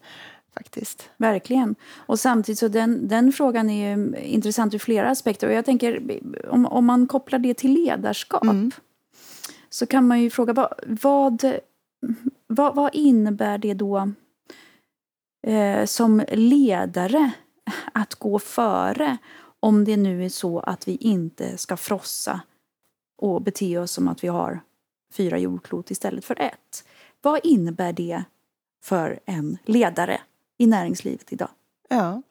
Faktiskt. 0.55 1.11
Verkligen. 1.16 1.75
Och 1.95 2.21
samtidigt 2.21 2.59
så 2.59 2.69
den, 2.69 3.09
den 3.09 3.33
frågan 3.33 3.71
är 3.71 4.16
intressant 4.16 4.75
ur 4.75 4.78
flera 4.78 5.11
aspekter. 5.11 5.47
Och 5.47 5.52
jag 5.52 5.64
tänker 5.64 6.02
om, 6.49 6.66
om 6.66 6.85
man 6.87 7.07
kopplar 7.07 7.38
det 7.38 7.55
till 7.55 7.73
ledarskap 7.73 8.43
Mm. 8.43 8.71
så 9.71 9.87
kan 9.87 10.07
man 10.07 10.21
ju 10.21 10.31
fråga 10.31 10.52
vad, 10.52 11.45
vad, 12.47 12.75
vad 12.75 12.95
innebär 12.95 13.59
det 13.59 13.75
då 13.75 14.12
eh, 15.47 15.85
som 15.85 16.25
ledare 16.29 17.31
att 17.93 18.15
gå 18.15 18.38
före 18.38 19.17
om 19.61 19.85
det 19.85 19.97
nu 19.97 20.25
är 20.25 20.29
så 20.29 20.61
att 20.61 20.88
vi 20.88 20.97
inte 20.97 21.59
ska 21.59 21.76
frossa 21.76 22.41
och 23.19 23.43
bete 23.43 23.79
oss 23.79 23.93
som 23.93 24.09
att 24.09 24.25
vi 24.25 24.29
har 24.29 24.61
fyra 25.12 25.38
jordklot 25.38 25.91
istället 25.91 26.25
för 26.25 26.41
ett. 26.41 26.85
Vad 27.23 27.41
innebär 27.43 27.93
det 27.93 28.25
för 28.83 29.21
en 29.25 29.59
ledare 29.65 30.21
i 30.59 30.67
näringslivet 30.67 31.33
idag? 31.33 31.49
Ja. 31.88 32.23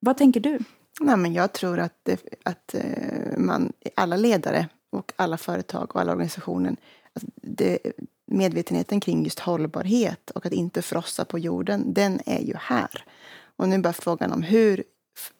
Vad 0.00 0.16
tänker 0.16 0.40
du? 0.40 0.58
Nej, 1.00 1.16
men 1.16 1.32
jag 1.32 1.52
tror 1.52 1.78
att, 1.78 2.08
att 2.42 2.74
eh, 2.74 3.38
man, 3.38 3.72
alla 3.96 4.16
ledare 4.16 4.68
och 4.90 5.12
alla 5.16 5.36
företag 5.36 5.94
och 5.94 6.00
alla 6.00 6.12
organisationer, 6.12 6.76
att 7.12 7.22
det, 7.34 7.78
medvetenheten 8.26 9.00
kring 9.00 9.24
just 9.24 9.38
hållbarhet 9.38 10.30
och 10.30 10.46
att 10.46 10.52
inte 10.52 10.82
frossa 10.82 11.24
på 11.24 11.38
jorden, 11.38 11.94
den 11.94 12.20
är 12.26 12.40
ju 12.40 12.54
här. 12.58 13.04
Och 13.56 13.68
nu 13.68 13.74
är 13.74 13.78
bara 13.78 13.92
frågan 13.92 14.32
om 14.32 14.42
hur, 14.42 14.84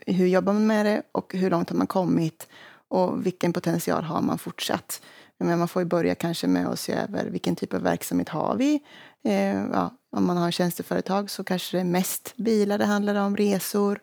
hur 0.07 0.27
jobbar 0.27 0.53
man 0.53 0.67
med 0.67 0.87
det 0.87 1.03
och 1.12 1.35
hur 1.35 1.51
långt 1.51 1.71
har 1.71 1.77
man 1.77 1.87
kommit 1.87 2.49
och 2.89 3.27
vilken 3.27 3.53
potential 3.53 4.05
har 4.05 4.23
man 4.23 4.39
fortsatt. 4.39 5.03
Men 5.39 5.59
man 5.59 5.69
får 5.69 5.83
ju 5.83 5.87
börja 5.87 6.15
kanske 6.15 6.47
med 6.47 6.67
att 6.67 6.81
se 6.81 6.93
över 6.93 7.31
vilken 7.31 7.57
typ 7.57 7.75
av 7.75 7.83
verksamhet 7.83 8.29
har 8.29 8.57
vi. 8.57 8.81
Eh, 9.25 9.65
ja, 9.73 9.91
om 10.11 10.27
man 10.27 10.37
har 10.37 10.51
tjänsteföretag 10.51 11.31
så 11.31 11.45
kanske 11.45 11.77
det 11.77 11.81
är 11.81 11.85
mest 11.85 12.37
bilar 12.37 12.79
det 12.79 12.85
handlar 12.85 13.15
om, 13.15 13.37
resor, 13.37 14.01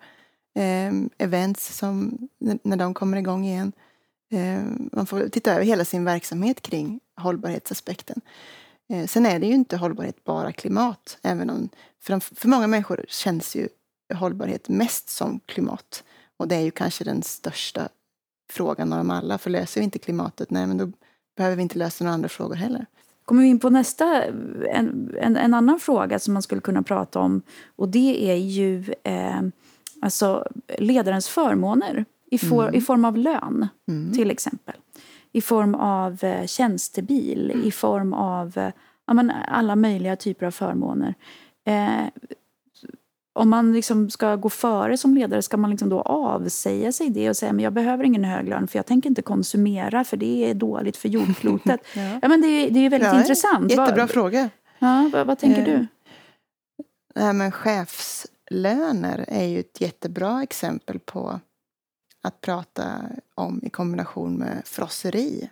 eh, 0.56 0.94
events 1.18 1.78
som, 1.78 2.28
när 2.64 2.78
de 2.78 2.94
kommer 2.94 3.18
igång 3.18 3.46
igen. 3.46 3.72
Eh, 4.32 4.64
man 4.92 5.06
får 5.06 5.30
titta 5.30 5.54
över 5.54 5.66
hela 5.66 5.86
sin 5.86 6.06
verksamhet 6.06 6.62
kring 6.62 7.00
hållbarhetsaspekten. 7.22 8.22
Eh, 8.90 9.08
sen 9.08 9.26
är 9.26 9.40
det 9.40 9.48
ju 9.48 9.54
inte 9.54 9.78
hållbarhet 9.78 10.24
bara 10.24 10.52
klimat, 10.52 11.18
även 11.22 11.50
om 11.50 11.70
för, 12.02 12.48
många 12.48 12.68
människor 12.68 13.06
känns 13.08 13.56
ju 13.56 13.68
hållbarhet 14.14 14.70
mest 14.70 15.10
som 15.10 15.40
klimat. 15.46 16.04
Och 16.38 16.48
det 16.48 16.56
är 16.56 16.62
ju 16.62 16.72
kanske 16.72 17.04
den 17.04 17.24
största 17.24 17.90
frågan 18.52 18.94
av 18.94 18.98
dem 18.98 19.10
alla. 19.12 19.38
För 19.38 19.50
löser 19.50 19.82
vi 19.82 19.86
inte 19.86 20.00
klimatet, 20.00 20.50
nej 20.52 20.68
men 20.68 20.78
då 20.78 20.92
behöver 21.38 21.56
vi 21.56 21.62
inte 21.62 21.78
lösa 21.78 22.04
några 22.04 22.14
andra 22.14 22.30
frågor 22.30 22.56
heller. 22.56 22.86
Kommer 23.26 23.42
vi 23.42 23.48
in 23.48 23.60
på 23.60 23.70
nästa, 23.70 24.24
en, 24.74 25.16
en, 25.22 25.38
en 25.38 25.54
annan 25.54 25.80
fråga 25.80 26.20
som 26.20 26.34
man 26.34 26.44
skulle 26.44 26.62
kunna 26.62 26.84
prata 26.84 27.20
om. 27.20 27.42
Och 27.76 27.90
det 27.90 28.32
är 28.32 28.36
ju 28.36 28.94
eh, 29.04 29.42
alltså 30.02 30.48
ledarens 30.78 31.28
förmåner 31.28 32.06
i, 32.32 32.38
for, 32.38 32.64
Mm. 32.64 32.76
i 32.76 32.82
form 32.82 33.06
av 33.06 33.18
lön, 33.18 33.68
Mm. 33.88 34.14
till 34.14 34.32
exempel. 34.32 34.76
I 35.32 35.42
form 35.42 35.76
av 35.76 36.24
eh, 36.24 36.46
tjänstebil, 36.46 37.62
i 37.66 37.72
form 37.72 38.14
av 38.14 38.58
eh, 38.58 38.72
ja, 39.08 39.14
men 39.14 39.32
alla 39.48 39.76
möjliga 39.76 40.16
typer 40.16 40.46
av 40.46 40.52
förmåner. 40.52 41.14
Eh, 41.66 42.08
om 43.34 43.50
man 43.50 43.74
liksom 43.74 44.10
ska 44.10 44.36
gå 44.36 44.50
före 44.50 44.98
som 44.98 45.14
ledare, 45.16 45.42
ska 45.42 45.58
man 45.58 45.70
liksom 45.70 45.90
då 45.90 46.02
avsäga 46.02 46.92
sig 46.92 47.10
det 47.10 47.30
och 47.30 47.38
säga 47.38 47.54
men 47.54 47.64
jag 47.64 47.74
behöver 47.74 48.04
ingen 48.04 48.24
hög 48.24 48.48
lön 48.50 48.68
för 48.68 48.80
jag 48.80 48.86
tänker 48.86 49.10
inte 49.10 49.22
konsumera 49.22 50.04
för 50.04 50.18
det 50.18 50.50
är 50.50 50.54
dåligt 50.54 50.98
för 50.98 51.10
jordklotet. 51.10 51.82
Ja. 51.96 52.20
Ja, 52.22 52.28
men 52.28 52.42
det, 52.42 52.48
är- 52.48 52.70
det 52.72 52.80
är 52.80 52.90
väldigt 52.90 53.10
Ja, 53.14 53.20
intressant. 53.20 53.72
Jättebra 53.72 53.96
vad, 54.04 54.10
fråga. 54.10 54.50
ja, 54.80 55.10
vad, 55.14 55.28
vad 55.28 55.40
tänker 55.40 55.60
Eh, 55.62 55.66
du? 55.66 55.88
Nej, 57.16 57.34
men 57.34 57.52
chefslöner 57.52 59.26
är 59.28 59.46
ju 59.46 59.60
ett 59.60 59.82
jättebra 59.82 60.44
exempel 60.44 61.00
på 61.00 61.40
att 62.22 62.42
prata 62.42 63.02
om 63.36 63.60
i 63.64 63.70
kombination 63.70 64.38
med 64.38 64.62
frosseri. 64.66 65.50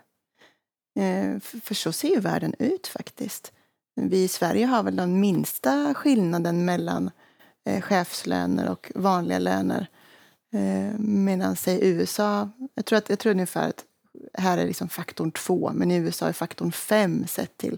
Eh, 0.99 1.39
för, 1.39 1.75
så 1.75 1.91
ser 1.91 2.07
ju 2.09 2.19
världen 2.19 2.53
ut 2.59 2.87
faktiskt. 2.87 3.51
vi 3.95 4.23
i 4.23 4.27
Sverige 4.27 4.65
har 4.65 4.83
väl 4.83 4.95
den 4.95 5.19
minsta 5.19 5.93
skillnaden 5.93 6.65
mellan 6.65 7.11
eh, 7.65 7.81
chefslöner 7.81 8.69
och 8.69 8.91
vanliga 8.95 9.39
löner. 9.39 9.87
Eh, 10.53 10.99
medan 10.99 11.55
i 11.67 11.79
USA, 11.81 12.49
jag 12.73 12.85
tror, 12.85 12.97
att, 12.97 13.09
jag 13.09 13.19
tror 13.19 13.31
ungefär 13.31 13.69
att 13.69 13.83
här 14.33 14.57
är 14.57 14.65
liksom 14.65 14.89
faktorn 14.89 15.31
två, 15.31 15.71
men 15.73 15.91
i 15.91 15.95
USA 15.95 16.27
är 16.27 16.33
faktorn 16.33 16.71
fem 16.71 17.27
sett 17.27 17.57
till 17.57 17.77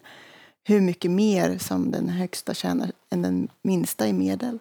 hur 0.63 0.81
mycket 0.81 1.12
mer 1.12 1.58
som 1.58 1.91
den 1.91 2.10
högsta 2.10 2.53
tjänar 2.53 2.91
än 3.10 3.22
den 3.22 3.48
minsta 3.62 4.08
i 4.08 4.13
medel. 4.13 4.60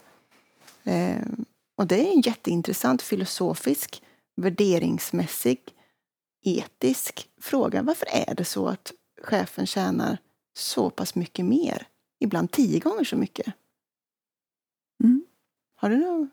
Och 1.77 1.87
det 1.87 2.09
är 2.09 2.13
en 2.13 2.21
jätteintressant 2.21 3.03
filosofisk, 3.03 4.03
värderingsmässig, 4.39 5.61
etisk 6.45 7.29
fråga. 7.41 7.83
Varför 7.83 8.07
är 8.13 8.35
det 8.35 8.45
så 8.45 8.69
att 8.69 8.93
chefen 9.23 9.67
tjänar 9.67 10.19
så 10.59 10.91
pass 10.91 11.15
mycket 11.15 11.45
mer? 11.45 11.87
Ibland 12.21 12.51
tio 12.51 12.81
gånger 12.81 13.05
så 13.05 13.17
mycket. 13.17 13.47
Mm. 15.05 15.25
Har 15.77 15.91
du 15.91 15.97
någon? 15.97 16.31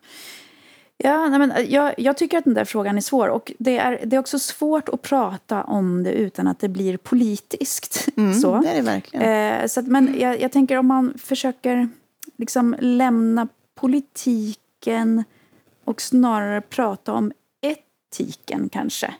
Ja, 0.98 1.28
nej, 1.28 1.38
men 1.38 1.50
eh, 1.50 1.74
jag, 1.74 1.94
jag 1.98 2.16
tycker 2.16 2.38
att 2.38 2.44
den 2.44 2.54
där 2.54 2.64
frågan 2.64 2.96
är 2.96 3.00
svår. 3.00 3.28
Och 3.28 3.52
det 3.58 3.78
är, 3.78 4.06
det 4.06 4.16
är 4.16 4.20
också 4.20 4.38
svårt 4.38 4.88
att 4.88 5.02
prata 5.02 5.64
om 5.64 6.02
det 6.02 6.12
utan 6.12 6.46
att 6.46 6.58
det 6.58 6.68
blir 6.68 6.96
politiskt. 6.96 8.08
Mm, 8.16 8.34
så. 8.34 8.60
Det 8.60 8.68
är 8.68 8.74
det 8.74 8.82
verkligen. 8.82 9.60
Eh, 9.62 9.66
så 9.66 9.80
att, 9.80 9.86
men 9.86 10.20
jag, 10.20 10.40
jag 10.40 10.52
tänker 10.52 10.76
om 10.76 10.86
man 10.86 11.18
försöker 11.18 11.88
liksom 12.36 12.76
lämna 12.80 13.48
politiken 13.74 15.24
och 15.84 16.02
snarare 16.02 16.60
prata 16.60 17.12
om 17.12 17.32
etiken 18.10 18.68
kanske. 18.68 19.14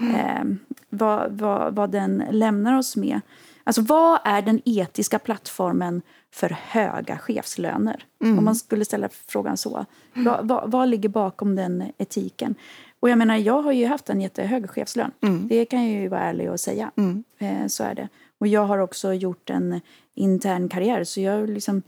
Eh, 0.00 0.44
vad, 0.88 1.32
vad, 1.32 1.74
vad 1.74 1.90
den 1.90 2.24
lämnar 2.30 2.78
oss 2.78 2.96
med. 2.96 3.20
Alltså 3.64 3.82
vad 3.82 4.20
är 4.24 4.42
den 4.42 4.60
etiska 4.64 5.18
plattformen 5.18 6.02
för 6.30 6.56
höga 6.60 7.18
chefslöner? 7.18 8.04
Om 8.38 8.44
man 8.44 8.56
skulle 8.56 8.84
ställa 8.84 9.08
frågan 9.26 9.56
så. 9.56 9.86
Vad, 10.14 10.48
vad, 10.48 10.70
vad 10.70 10.88
ligger 10.88 11.08
bakom 11.08 11.56
den 11.56 11.84
etiken? 11.98 12.54
Och 13.00 13.10
jag 13.10 13.18
menar, 13.18 13.36
jag 13.36 13.62
har 13.62 13.72
ju 13.72 13.86
haft 13.86 14.10
en 14.10 14.20
jättehög 14.20 14.70
chefslön. 14.70 15.10
Det 15.48 15.64
kan 15.64 15.92
jag 15.92 16.02
ju 16.02 16.08
vara 16.08 16.20
ärlig 16.20 16.50
och 16.50 16.60
säga. 16.60 16.90
Eh, 17.38 17.66
så 17.66 17.84
är 17.84 17.94
det. 17.94 18.08
Och 18.38 18.46
jag 18.46 18.66
har 18.66 18.78
också 18.78 19.12
gjort 19.12 19.50
en 19.50 19.80
intern 20.14 20.68
karriär. 20.68 21.04
Så 21.04 21.20
jag 21.20 21.32
har 21.32 21.46
liksom 21.46 21.82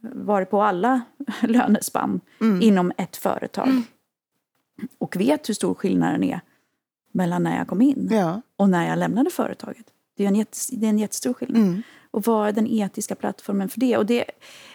varit 0.00 0.50
på 0.50 0.62
alla 0.62 1.00
lönespann 1.42 2.20
inom 2.62 2.92
ett 2.96 3.16
företag. 3.16 3.68
Och 4.98 5.16
vet 5.16 5.48
hur 5.48 5.54
stor 5.54 5.74
skillnaden 5.74 6.24
är 6.24 6.40
mellan 7.12 7.42
när 7.42 7.56
jag 7.58 7.68
kom 7.68 7.82
in 7.82 8.08
Ja. 8.10 8.40
och 8.56 8.68
när 8.68 8.88
jag 8.88 8.98
lämnade 8.98 9.30
företaget. 9.30 9.86
Det 10.16 10.24
är 10.24 10.28
en, 10.28 10.36
jättes, 10.36 10.66
det 10.66 10.86
är 10.86 10.90
en 10.90 10.98
jättestor 10.98 11.32
skillnad. 11.34 11.62
Mm. 11.62 11.82
Och 12.10 12.24
vad 12.24 12.48
är 12.48 12.52
den 12.52 12.66
etiska 12.66 13.14
plattformen 13.14 13.68
för 13.68 13.80
det? 13.80 13.96
Och 13.96 14.06
det, 14.06 14.24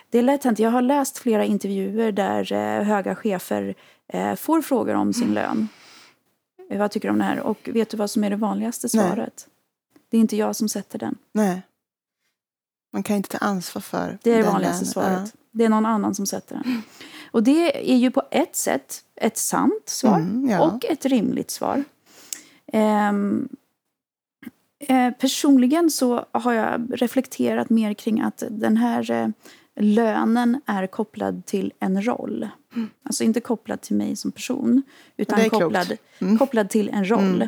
det 0.09 0.17
är 0.19 0.23
lätt 0.23 0.43
hänt. 0.43 0.59
Jag 0.59 0.69
har 0.71 0.81
läst 0.81 1.17
flera 1.17 1.45
intervjuer 1.45 2.11
där 2.11 2.53
eh, 2.53 2.83
höga 2.83 3.15
chefer 3.15 3.75
eh, 4.07 4.35
får 4.35 4.61
frågor 4.61 4.93
om 4.95 5.13
sin 5.13 5.33
lön. 5.33 5.67
Eh, 6.69 6.79
vad 6.79 6.91
tycker 6.91 7.07
du 7.07 7.11
om 7.11 7.17
det 7.17 7.23
här? 7.25 7.39
Och 7.39 7.69
vet 7.73 7.89
du 7.89 7.97
vad 7.97 8.09
som 8.09 8.23
är 8.23 8.29
det 8.29 8.35
vanligaste 8.35 8.87
Nej. 8.93 9.07
svaret? 9.07 9.47
Det 10.09 10.17
är 10.17 10.21
inte 10.21 10.35
jag 10.37 10.55
som 10.55 10.69
sätter 10.69 10.99
den. 10.99 11.17
Nej. 11.33 11.61
Man 12.93 13.03
kan 13.03 13.15
inte 13.15 13.29
ta 13.29 13.37
ansvar 13.45 13.81
för 13.81 14.17
Det 14.23 14.31
är 14.31 14.35
det 14.37 14.41
den 14.43 14.51
vanligaste 14.51 14.99
lönen. 14.99 15.17
svaret. 15.17 15.33
Det 15.51 15.65
är 15.65 15.69
någon 15.69 15.85
annan 15.85 16.15
som 16.15 16.25
sätter 16.25 16.55
den. 16.55 16.81
Och 17.31 17.43
det 17.43 17.91
är 17.91 17.95
ju 17.97 18.11
på 18.11 18.23
ett 18.31 18.55
sätt 18.55 19.03
ett 19.15 19.37
sant 19.37 19.83
svar 19.89 20.19
Mm, 20.19 20.49
ja. 20.49 20.61
och 20.65 20.85
ett 20.85 21.05
rimligt 21.05 21.51
svar. 21.51 21.83
Eh, 24.87 25.11
personligen 25.11 25.89
så 25.89 26.25
har 26.31 26.53
jag 26.53 27.01
reflekterat 27.01 27.69
mer 27.69 27.93
kring 27.93 28.21
att 28.21 28.43
den 28.49 28.77
här 28.77 29.11
eh, 29.11 29.27
lönen 29.79 30.61
är 30.65 30.87
kopplad 30.87 31.45
till 31.45 31.73
en 31.79 32.05
roll. 32.05 32.49
Alltså 33.03 33.23
inte 33.23 33.39
kopplad 33.41 33.81
till 33.81 33.95
mig 33.95 34.15
som 34.15 34.31
person, 34.31 34.81
utan 35.17 35.39
Mm. 35.39 35.49
kopplad, 35.49 35.97
Mm. 36.21 36.37
kopplad 36.37 36.69
till 36.69 36.89
en 36.89 37.09
roll. 37.09 37.47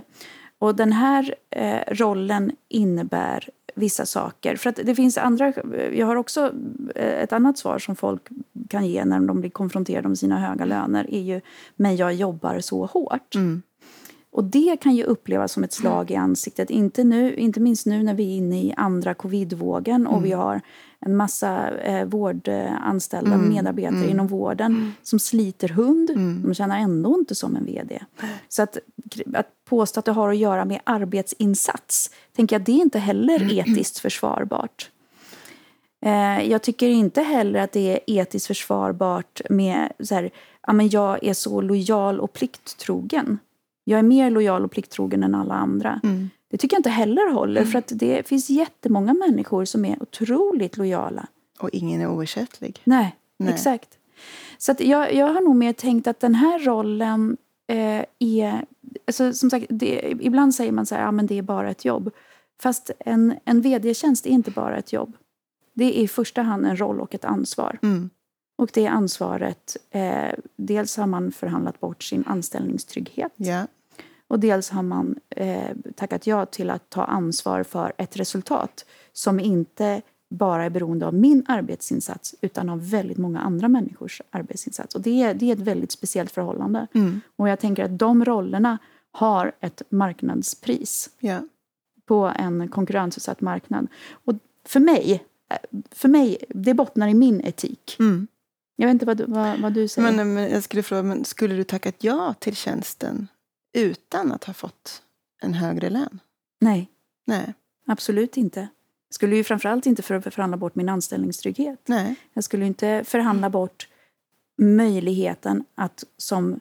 Och 0.59 0.75
den 0.75 0.91
här 0.91 1.35
eh, 1.49 1.93
rollen 1.95 2.51
innebär 2.69 3.49
vissa 3.77 4.05
saker. 4.05 4.55
För 4.55 4.69
att 4.69 4.79
det 4.83 4.95
finns 4.95 5.17
andra, 5.17 5.53
jag 5.93 6.07
har 6.07 6.15
också 6.15 6.53
eh, 6.95 7.21
ett 7.23 7.33
annat 7.33 7.57
svar 7.57 7.79
som 7.79 7.95
folk 7.95 8.21
kan 8.69 8.87
ge 8.87 9.05
när 9.05 9.19
de 9.19 9.39
blir 9.39 9.49
konfronterade 9.49 10.07
med 10.07 10.19
sina 10.19 10.39
höga 10.39 10.65
löner 10.65 11.13
är 11.13 11.21
ju 11.21 11.41
men 11.75 11.95
jag 11.95 12.13
jobbar 12.13 12.59
så 12.59 12.85
hårt. 12.85 13.35
Mm. 13.35 13.61
Och 14.31 14.43
det 14.43 14.77
kan 14.81 14.95
ju 14.95 15.03
upplevas 15.03 15.51
som 15.51 15.63
ett 15.63 15.73
slag 15.73 16.11
i 16.11 16.15
ansiktet, 16.15 16.69
inte, 16.69 17.03
nu, 17.03 17.35
inte 17.35 17.59
minst 17.59 17.85
nu 17.85 18.03
när 18.03 18.13
vi 18.13 18.23
är 18.23 18.37
inne 18.37 18.61
i 18.61 18.73
andra 18.77 19.13
covidvågen 19.13 20.07
och 20.07 20.25
vi 20.25 20.31
har 20.31 20.61
en 20.99 21.15
massa 21.15 21.77
eh, 21.77 22.05
vårdanställda 22.05 23.37
medarbetare 23.37 24.09
inom 24.09 24.27
vården 24.27 24.93
som 25.01 25.19
sliter 25.19 25.69
hund. 25.69 26.09
De 26.43 26.53
tjänar 26.53 26.79
ändå 26.79 27.17
inte 27.19 27.35
som 27.35 27.55
en 27.55 27.65
vd. 27.65 27.99
Så 28.49 28.63
att, 28.63 28.77
att 29.33 29.47
påstå 29.69 29.99
att 29.99 30.05
det 30.05 30.11
har 30.11 30.29
att 30.29 30.37
göra 30.37 30.65
med 30.65 30.79
arbetsinsats, 30.83 32.11
tänker 32.35 32.55
jag, 32.55 32.63
det 32.63 32.71
är 32.71 32.81
inte 32.81 32.99
heller 32.99 33.59
etiskt 33.59 33.99
försvarbart. 33.99 34.89
Eh, 36.01 36.49
jag 36.51 36.61
tycker 36.61 36.87
inte 36.87 37.21
heller 37.21 37.59
att 37.59 37.71
det 37.71 37.91
är 37.91 37.99
etiskt 38.07 38.47
försvarbart 38.47 39.41
med 39.49 39.91
så 39.99 40.15
här, 40.15 40.29
ja, 40.67 40.73
men 40.73 40.89
jag 40.89 41.23
är 41.23 41.33
så 41.33 41.61
lojal 41.61 42.19
och 42.19 42.33
plikttrogen. 42.33 43.39
Jag 43.83 43.99
är 43.99 44.03
mer 44.03 44.31
lojal 44.31 44.65
och 44.65 44.71
plikttrogen 44.71 45.23
än 45.23 45.35
alla 45.35 45.53
andra. 45.53 45.99
Mm. 46.03 46.29
Det 46.49 46.57
tycker 46.57 46.75
jag 46.75 46.79
inte 46.79 46.89
heller 46.89 47.31
håller, 47.31 47.65
för 47.65 47.79
att 47.79 47.91
det 47.95 48.27
finns 48.27 48.49
jättemånga 48.49 49.13
människor 49.13 49.65
som 49.65 49.85
är 49.85 50.01
otroligt 50.03 50.77
lojala. 50.77 51.27
Och 51.59 51.69
ingen 51.73 52.01
är 52.01 52.07
oersättlig. 52.07 52.81
Nej, 52.83 53.15
Nej. 53.37 53.53
exakt. 53.53 53.97
Så 54.57 54.75
jag, 54.79 55.13
jag 55.13 55.33
har 55.33 55.41
nog 55.41 55.55
mer 55.55 55.73
tänkt 55.73 56.07
att 56.07 56.19
den 56.19 56.35
här 56.35 56.59
rollen 56.59 57.37
eh, 57.67 58.05
är... 58.19 58.65
Alltså, 59.07 59.33
som 59.33 59.49
sagt, 59.49 59.65
det, 59.69 60.15
ibland 60.21 60.55
säger 60.55 60.71
man 60.71 60.85
så 60.85 60.95
här, 60.95 61.01
ja, 61.01 61.11
men 61.11 61.27
det 61.27 61.37
är 61.37 61.41
bara 61.41 61.71
ett 61.71 61.85
jobb. 61.85 62.11
Fast 62.61 62.91
en, 62.99 63.33
en 63.45 63.61
vd-tjänst 63.61 64.25
är 64.25 64.29
inte 64.29 64.51
bara 64.51 64.77
ett 64.77 64.93
jobb. 64.93 65.17
Det 65.73 65.85
är 65.99 66.03
i 66.03 66.07
första 66.07 66.41
hand 66.41 66.65
en 66.65 66.79
roll 66.79 67.01
och 67.01 67.15
ett 67.15 67.25
ansvar. 67.25 67.79
Mm. 67.81 68.09
Och 68.57 68.69
det 68.73 68.87
ansvaret, 68.87 69.77
eh, 69.91 70.33
dels 70.55 70.97
har 70.97 71.07
man 71.07 71.31
förhandlat 71.31 71.79
bort 71.79 72.03
sin 72.03 72.23
anställningstrygghet 72.27 73.31
Ja. 73.35 73.67
Och 74.27 74.39
dels 74.39 74.69
har 74.69 74.83
man 74.83 75.15
eh, 75.29 75.75
tackat 75.95 76.27
ja 76.27 76.45
till 76.45 76.69
att 76.69 76.89
ta 76.89 77.03
ansvar 77.03 77.63
för 77.63 77.93
ett 77.97 78.17
resultat 78.17 78.85
som 79.13 79.39
inte 79.39 80.01
bara 80.29 80.65
är 80.65 80.69
beroende 80.69 81.05
av 81.05 81.13
min 81.13 81.45
arbetsinsats 81.47 82.35
utan 82.41 82.69
av 82.69 82.89
väldigt 82.89 83.17
många 83.17 83.39
andra 83.39 83.67
människors 83.67 84.21
arbetsinsats. 84.29 84.95
Och 84.95 85.01
det 85.01 85.23
är, 85.23 85.33
det 85.33 85.49
är 85.49 85.53
ett 85.53 85.59
väldigt 85.59 85.91
speciellt 85.91 86.31
förhållande. 86.31 86.87
Mm. 86.93 87.21
Och 87.35 87.49
jag 87.49 87.59
tänker 87.59 87.83
att 87.83 87.99
de 87.99 88.25
rollerna 88.25 88.77
har 89.11 89.51
ett 89.59 89.81
marknadspris 89.89 91.09
Ja. 91.19 91.39
på 92.05 92.33
en 92.39 92.67
konkurrensutsatt 92.67 93.41
marknad. 93.41 93.87
Och 94.11 94.33
för 94.65 94.79
mig, 94.79 95.23
för 95.91 96.09
mig 96.09 96.37
det 96.49 96.73
bottnar 96.73 97.07
i 97.07 97.13
min 97.13 97.41
etik. 97.41 97.95
Mm. 97.99 98.27
Jag 98.75 98.87
vet 98.87 98.93
inte 98.93 99.05
vad 99.05 99.17
du, 99.17 99.25
vad, 99.25 99.59
vad 99.61 99.73
du 99.73 99.87
säger. 99.87 100.11
Men, 100.11 100.33
men 100.33 100.49
jag 100.51 100.63
skulle 100.63 100.83
fråga, 100.83 101.03
men 101.03 101.25
skulle 101.25 101.55
du 101.55 101.63
tackat 101.63 101.95
ja 101.99 102.35
till 102.39 102.55
tjänsten 102.55 103.27
utan 103.77 104.31
att 104.31 104.43
ha 104.43 104.53
fått 104.53 105.03
en 105.41 105.53
högre 105.53 105.89
lön? 105.89 106.19
Nej, 106.59 106.91
Nej. 107.25 107.53
absolut 107.87 108.37
inte. 108.37 108.59
Jag 109.07 109.13
skulle 109.15 109.35
ju 109.35 109.43
framförallt 109.43 109.85
inte 109.85 110.01
för 110.01 110.19
förhandla 110.19 110.57
bort 110.57 110.75
min 110.75 110.89
anställningstrygghet. 110.89 111.87
Nej. 111.87 112.15
Jag 112.33 112.43
skulle 112.43 112.65
inte 112.65 113.03
förhandla 113.03 113.49
bort 113.49 113.87
möjligheten 114.57 115.65
att, 115.75 116.03
som, 116.17 116.59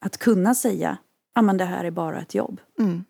att 0.00 0.18
kunna 0.18 0.54
säga 0.54 0.98
ja 1.34 1.42
men 1.42 1.56
det 1.56 1.64
här 1.64 1.84
är 1.84 1.90
bara 1.90 2.20
ett 2.20 2.34
jobb. 2.34 2.60
Mm. 2.78 3.04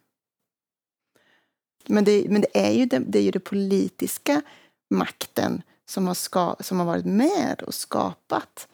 Men, 1.87 2.05
det, 2.05 2.27
men 2.29 2.41
det, 2.41 2.69
är 2.69 2.73
ju 2.73 2.87
det, 2.87 2.99
det 2.99 3.19
är 3.19 3.23
ju 3.23 3.31
det 3.31 3.41
politiska 3.41 4.43
makten 4.91 5.63
som 5.87 6.07
har, 6.07 6.15
ska, 6.15 6.57
som 6.61 6.79
har 6.79 6.87
varit 6.87 7.07
med 7.07 7.63
och 7.67 7.75
skapat 7.75 8.69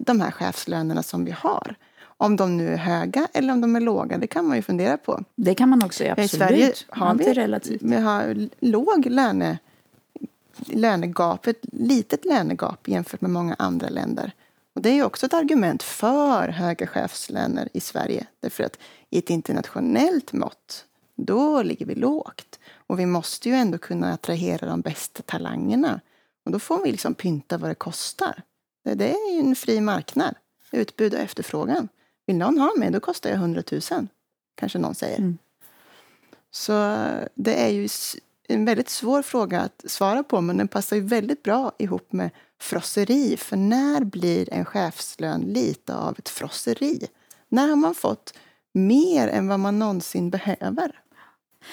de 0.00 0.20
här 0.20 0.30
chefslönerna 0.30 1.02
som 1.02 1.24
vi 1.24 1.30
har. 1.30 1.76
Om 2.16 2.36
de 2.36 2.56
nu 2.56 2.72
är 2.72 2.76
höga 2.76 3.28
eller 3.32 3.52
om 3.52 3.60
de 3.60 3.76
är 3.76 3.80
låga, 3.80 4.18
det 4.18 4.26
kan 4.26 4.46
man 4.46 4.56
ju 4.56 4.62
fundera 4.62 4.96
på. 4.96 5.24
Det 5.36 5.54
kan 5.54 5.68
man 5.68 5.84
också 5.84 6.04
göra, 6.04 6.20
I 6.20 6.24
absolut. 6.24 6.48
Sverige 6.48 6.72
har 6.88 7.14
vi, 7.14 7.32
relativt. 7.32 7.82
vi 7.82 7.96
har 7.96 8.48
låg 8.60 9.06
löne, 9.06 9.58
lönegap, 10.66 11.46
ett 11.46 11.60
litet 11.72 12.24
lönegap 12.24 12.88
jämfört 12.88 13.20
med 13.20 13.30
många 13.30 13.56
andra 13.58 13.88
länder. 13.88 14.32
Och 14.74 14.82
det 14.82 14.90
är 14.90 14.94
ju 14.94 15.04
också 15.04 15.26
ett 15.26 15.34
argument 15.34 15.82
för 15.82 16.48
höga 16.48 16.86
chefslöner 16.86 17.68
i 17.72 17.80
Sverige. 17.80 18.26
Därför 18.40 18.64
att 18.64 18.78
i 19.10 19.18
ett 19.18 19.30
internationellt 19.30 20.32
mått, 20.32 20.84
då 21.16 21.62
ligger 21.62 21.86
vi 21.86 21.94
lågt. 21.94 22.58
Och 22.86 22.98
vi 22.98 23.06
måste 23.06 23.48
ju 23.48 23.54
ändå 23.54 23.78
kunna 23.78 24.12
attrahera 24.12 24.66
de 24.66 24.80
bästa 24.80 25.22
talangerna. 25.22 26.00
Och 26.44 26.52
då 26.52 26.58
får 26.58 26.82
vi 26.82 26.90
liksom 26.90 27.14
pynta 27.14 27.58
vad 27.58 27.70
det 27.70 27.74
kostar. 27.74 28.42
Det, 28.84 28.94
det 28.94 29.10
är 29.10 29.32
ju 29.34 29.40
en 29.40 29.56
fri 29.56 29.80
marknad. 29.80 30.34
Utbud 30.70 31.14
och 31.14 31.20
efterfrågan. 31.20 31.88
Vill 32.26 32.36
någon 32.36 32.58
ha 32.58 32.72
mig, 32.76 32.90
då 32.90 33.00
kostar 33.00 33.30
jag 33.30 33.36
100 33.36 33.62
000. 33.72 33.80
Kanske 34.54 34.78
någon 34.78 34.94
säger. 34.94 35.18
Mm. 35.18 35.38
Så 36.50 36.72
det 37.34 37.54
är 37.54 37.68
ju 37.68 37.88
en 38.48 38.64
väldigt 38.64 38.88
svår 38.88 39.22
fråga 39.22 39.60
att 39.60 39.84
svara 39.86 40.22
på 40.22 40.40
men 40.40 40.56
den 40.56 40.68
passar 40.68 40.96
ju 40.96 41.02
väldigt 41.02 41.42
bra 41.42 41.72
ihop 41.78 42.12
med 42.12 42.30
frosseri. 42.60 43.36
För 43.36 43.56
när 43.56 44.04
blir 44.04 44.52
en 44.52 44.64
chefslön 44.64 45.40
lite 45.40 45.94
av 45.94 46.14
ett 46.18 46.28
frosseri? 46.28 47.06
När 47.48 47.68
har 47.68 47.76
man 47.76 47.94
fått 47.94 48.34
mer 48.72 49.28
än 49.28 49.48
vad 49.48 49.60
man 49.60 49.78
någonsin 49.78 50.30
behöver? 50.30 51.00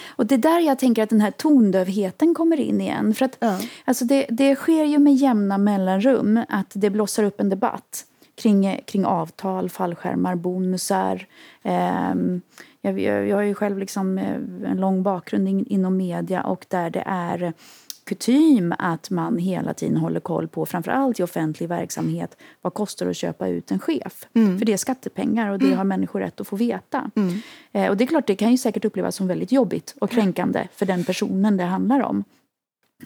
Och 0.06 0.26
det 0.26 0.36
är 0.36 0.40
där 0.40 0.60
jag 0.60 0.80
tänker 0.80 1.04
att 1.04 1.10
den 1.10 1.22
här 1.22 1.32
tondövheten 1.32 2.36
kommer 2.36 2.60
in 2.60 2.82
igen. 2.82 3.14
För 3.14 3.26
att, 3.26 3.38
Ja. 3.40 3.60
alltså 3.86 4.06
det, 4.06 4.26
det 4.30 4.56
sker 4.56 4.84
ju 4.84 5.00
med 5.00 5.16
jämna 5.16 5.58
mellanrum 5.58 6.44
att 6.50 6.72
det 6.74 6.90
blossar 6.90 7.24
upp 7.24 7.40
en 7.40 7.50
debatt 7.50 8.06
kring, 8.42 8.82
kring 8.86 9.06
avtal, 9.06 9.70
fallskärmar, 9.70 10.36
bonusar. 10.36 11.26
Ehm, 11.64 12.42
jag, 12.82 13.00
jag, 13.00 13.36
har 13.36 13.44
ju 13.44 13.54
själv 13.54 13.78
liksom 13.78 14.18
eh, 14.18 14.36
en 14.72 14.78
lång 14.78 15.04
bakgrund 15.04 15.48
in, 15.48 15.66
inom 15.66 15.98
media 15.98 16.44
och 16.44 16.66
där 16.70 16.90
det 16.90 17.04
är 17.06 17.54
kutym 18.04 18.74
att 18.80 19.10
man 19.10 19.38
hela 19.38 19.74
tiden 19.74 19.98
håller 19.98 20.20
koll 20.20 20.48
på, 20.48 20.66
framförallt 20.66 21.20
i 21.20 21.24
offentlig 21.24 21.70
verksamhet, 21.70 22.38
vad 22.62 22.74
kostar 22.74 23.06
det 23.06 23.10
att 23.10 23.18
köpa 23.18 23.48
ut 23.48 23.72
en 23.72 23.80
chef? 23.80 24.28
För 24.60 24.66
det 24.66 24.74
är 24.74 24.78
skattepengar 24.78 25.52
och 25.52 25.60
det 25.60 25.74
har 25.76 25.84
människor 25.84 26.20
rätt 26.20 26.42
att 26.42 26.48
få 26.48 26.56
veta. 26.56 27.12
Eh, 27.72 27.90
och 27.90 27.98
det 27.98 28.04
är 28.04 28.08
klart, 28.08 28.28
det 28.28 28.36
kan 28.36 28.52
ju 28.52 28.58
säkert 28.58 28.86
upplevas 28.86 29.16
som 29.16 29.28
väldigt 29.28 29.52
jobbigt 29.52 29.96
och 30.02 30.10
kränkande 30.10 30.68
för 30.74 30.86
den 30.86 31.04
personen 31.04 31.58
det 31.58 31.64
handlar 31.64 32.04
om. 32.04 32.24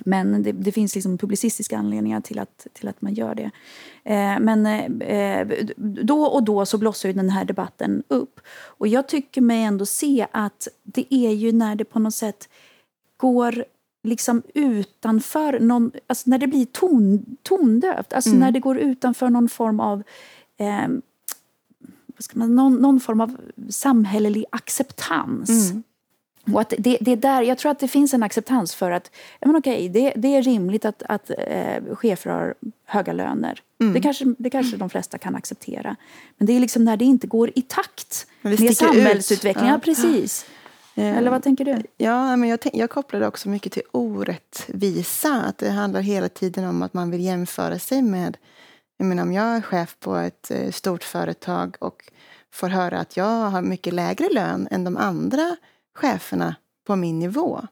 Men 0.05 0.43
det, 0.43 0.51
det 0.51 0.71
finns 0.71 0.95
liksom 0.95 1.17
publicistiska 1.17 1.77
anledningar 1.77 2.21
till 2.21 2.39
att, 2.39 2.67
till 2.73 2.87
att 2.87 3.01
man 3.01 3.13
gör 3.13 3.35
det. 3.35 3.51
Eh, 4.03 4.39
men 4.39 4.65
eh, 5.01 5.47
då 6.03 6.23
och 6.23 6.43
då 6.43 6.65
så 6.65 6.77
blossar 6.77 7.09
ju 7.09 7.13
den 7.13 7.29
här 7.29 7.45
debatten 7.45 8.03
upp. 8.07 8.39
Och 8.55 8.87
jag 8.87 9.07
tycker 9.07 9.41
mig 9.41 9.63
ändå 9.63 9.85
se 9.85 10.27
att 10.31 10.67
det 10.83 11.13
är 11.13 11.31
ju 11.31 11.51
när 11.51 11.75
det 11.75 11.85
på 11.85 11.99
något 11.99 12.15
sätt 12.15 12.49
går 13.17 13.65
liksom 14.03 14.41
utanför 14.53 15.59
någon, 15.59 15.91
alltså 16.07 16.29
när 16.29 16.37
det 16.37 16.47
blir 16.47 16.65
ton, 16.65 17.37
tondövt, 17.41 18.13
alltså 18.13 18.29
när 18.29 18.51
det 18.51 18.59
går 18.59 18.77
utanför 18.77 19.29
någon 19.29 19.49
form 19.49 19.79
av 19.79 20.03
eh, 20.57 20.87
vad 22.07 22.23
ska 22.23 22.39
man, 22.39 22.55
någon, 22.55 22.75
någon 22.75 22.99
form 22.99 23.21
av 23.21 23.37
samhällelig 23.69 24.45
acceptans. 24.49 25.71
Och 26.53 26.61
att 26.61 26.73
det, 26.77 26.97
det 27.01 27.11
är 27.11 27.15
där, 27.15 27.41
jag 27.41 27.57
tror 27.57 27.71
att 27.71 27.79
det 27.79 27.87
finns 27.87 28.13
en 28.13 28.23
acceptans 28.23 28.75
för 28.75 28.91
att 28.91 29.11
ja, 29.39 29.47
men 29.47 29.55
okej, 29.55 29.89
det, 29.89 30.13
det 30.15 30.35
är 30.35 30.41
rimligt 30.41 30.85
att, 30.85 31.03
att 31.03 31.31
eh, 31.47 31.95
chefer 31.95 32.29
har 32.29 32.55
höga 32.85 33.13
löner. 33.13 33.61
Det, 33.93 34.01
kanske, 34.01 34.25
det 34.37 34.49
kanske 34.49 34.77
de 34.77 34.89
flesta 34.89 35.17
kan 35.17 35.35
acceptera. 35.35 35.95
Men 36.37 36.47
det 36.47 36.53
är 36.53 36.59
liksom 36.59 36.83
när 36.83 36.97
det 36.97 37.05
inte 37.05 37.27
går 37.27 37.51
i 37.55 37.61
takt 37.61 38.27
med 38.41 38.77
samhällsutvecklingen. 38.77 39.69
Ja. 39.69 39.75
Ja. 39.75 39.79
precis. 39.79 40.45
Eh, 40.95 41.17
Eller 41.17 41.31
vad 41.31 41.43
tänker 41.43 41.65
du? 41.65 41.83
Ja, 41.97 42.35
men 42.35 42.49
jag, 42.49 42.59
jag 42.73 42.89
kopplar 42.89 43.19
det 43.19 43.27
också 43.27 43.49
mycket 43.49 43.71
till 43.71 43.81
orättvisa. 43.91 45.41
Att 45.41 45.57
det 45.57 45.69
handlar 45.69 46.01
hela 46.01 46.29
tiden 46.29 46.65
om 46.65 46.81
att 46.81 46.93
man 46.93 47.11
vill 47.11 47.21
jämföra 47.21 47.79
sig 47.79 48.01
med... 48.01 48.37
Jag 48.97 49.05
menar, 49.07 49.23
om 49.23 49.33
jag 49.33 49.45
är 49.45 49.61
chef 49.61 49.95
på 49.99 50.15
ett 50.15 50.51
eh, 50.51 50.71
stort 50.71 51.03
företag 51.03 51.75
och 51.79 52.11
får 52.51 52.67
höra 52.69 52.99
att 52.99 53.17
jag 53.17 53.49
har 53.49 53.61
mycket 53.61 53.93
lägre 53.93 54.29
lön 54.31 54.67
än 54.71 54.83
de 54.83 54.97
andra 54.97 55.55
cheferna 55.95 56.55
på 56.83 56.95
min 56.95 57.19
nivå. 57.19 57.67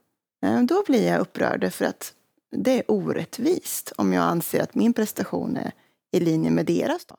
eh, 0.45 0.61
Då 0.61 0.83
blir 0.85 1.07
jag 1.07 1.19
upprörd 1.19 1.73
för 1.73 1.85
att 1.85 2.13
det 2.51 2.71
är 2.79 2.91
orättvist 2.91 3.93
om 3.97 4.13
jag 4.13 4.23
anser 4.23 4.63
att 4.63 4.75
min 4.75 4.93
prestation 4.93 5.57
är 5.57 5.71
i 6.11 6.19
linje 6.19 6.51
med 6.51 6.65
deras. 6.65 7.05
Då. 7.05 7.15